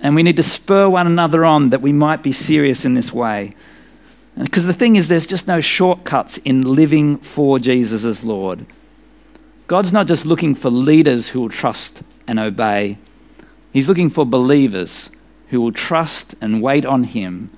And 0.00 0.14
we 0.14 0.22
need 0.22 0.36
to 0.36 0.42
spur 0.42 0.88
one 0.88 1.06
another 1.06 1.44
on 1.44 1.70
that 1.70 1.82
we 1.82 1.92
might 1.92 2.22
be 2.22 2.32
serious 2.32 2.84
in 2.84 2.94
this 2.94 3.12
way. 3.12 3.54
Because 4.38 4.64
the 4.64 4.72
thing 4.72 4.96
is, 4.96 5.08
there's 5.08 5.26
just 5.26 5.46
no 5.46 5.60
shortcuts 5.60 6.38
in 6.38 6.62
living 6.62 7.18
for 7.18 7.58
Jesus 7.58 8.04
as 8.04 8.24
Lord. 8.24 8.64
God's 9.66 9.92
not 9.92 10.06
just 10.06 10.24
looking 10.24 10.54
for 10.54 10.70
leaders 10.70 11.28
who 11.28 11.40
will 11.40 11.48
trust 11.48 12.02
and 12.26 12.38
obey, 12.38 12.98
He's 13.72 13.88
looking 13.88 14.10
for 14.10 14.26
believers 14.26 15.10
who 15.50 15.60
will 15.60 15.72
trust 15.72 16.34
and 16.40 16.62
wait 16.62 16.84
on 16.84 17.04
Him 17.04 17.50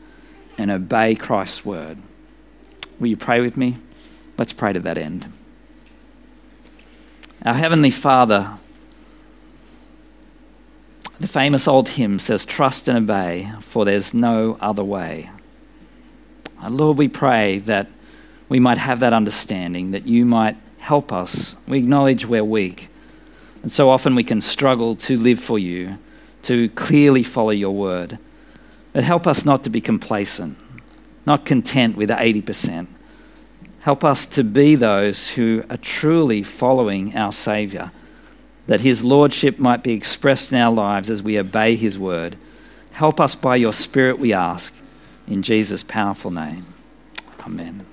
and 0.59 0.71
obey 0.71 1.15
Christ's 1.15 1.65
word. 1.65 1.99
Will 3.01 3.09
you 3.09 3.17
pray 3.17 3.41
with 3.41 3.57
me? 3.57 3.77
Let's 4.37 4.53
pray 4.53 4.73
to 4.73 4.81
that 4.81 4.99
end. 4.99 5.27
Our 7.45 7.55
Heavenly 7.55 7.91
Father, 7.91 8.59
the 11.23 11.29
famous 11.29 11.69
old 11.69 11.91
hymn 11.91 12.19
says, 12.19 12.45
Trust 12.45 12.89
and 12.89 12.99
obey, 12.99 13.51
for 13.61 13.85
there's 13.85 14.13
no 14.13 14.59
other 14.61 14.83
way. 14.83 15.31
Uh, 16.61 16.69
Lord, 16.69 16.99
we 16.99 17.07
pray 17.07 17.59
that 17.61 17.89
we 18.49 18.59
might 18.59 18.79
have 18.79 19.01
that 19.01 19.13
understanding, 19.13 19.93
that 19.93 20.07
you 20.07 20.25
might 20.25 20.57
help 20.81 21.13
us. 21.13 21.55
We 21.69 21.79
acknowledge 21.79 22.27
we're 22.27 22.45
weak. 22.45 22.89
And 23.63 23.73
so 23.73 23.89
often 23.89 24.17
we 24.17 24.25
can 24.25 24.41
struggle 24.41 24.97
to 24.97 25.17
live 25.17 25.39
for 25.39 25.61
you, 25.61 25.97
to 26.43 26.69
clearly 26.71 27.23
follow 27.23 27.51
your 27.51 27.71
word. 27.71 28.19
But 28.93 29.05
help 29.05 29.29
us 29.29 29.45
not 29.45 29.63
to 29.63 29.71
be 29.71 29.81
complacent, 29.81 30.59
not 31.25 31.47
content 31.47 31.97
with 31.97 32.11
80%. 32.11 32.89
Help 33.83 34.03
us 34.03 34.27
to 34.27 34.43
be 34.43 34.75
those 34.75 35.29
who 35.29 35.63
are 35.71 35.77
truly 35.77 36.43
following 36.43 37.17
our 37.17 37.31
Saviour, 37.31 37.93
that 38.67 38.81
His 38.81 39.05
Lordship 39.05 39.59
might 39.59 39.83
be 39.83 39.93
expressed 39.93 40.53
in 40.53 40.59
our 40.59 40.73
lives 40.73 41.11
as 41.11 41.23
we 41.23 41.39
obey 41.39 41.77
His 41.77 41.99
word. 41.99 42.37
Help 42.93 43.21
us 43.21 43.35
by 43.35 43.57
your 43.57 43.73
Spirit, 43.73 44.19
we 44.19 44.33
ask. 44.33 44.75
In 45.27 45.43
Jesus' 45.43 45.83
powerful 45.83 46.31
name. 46.31 46.67
Amen. 47.47 47.87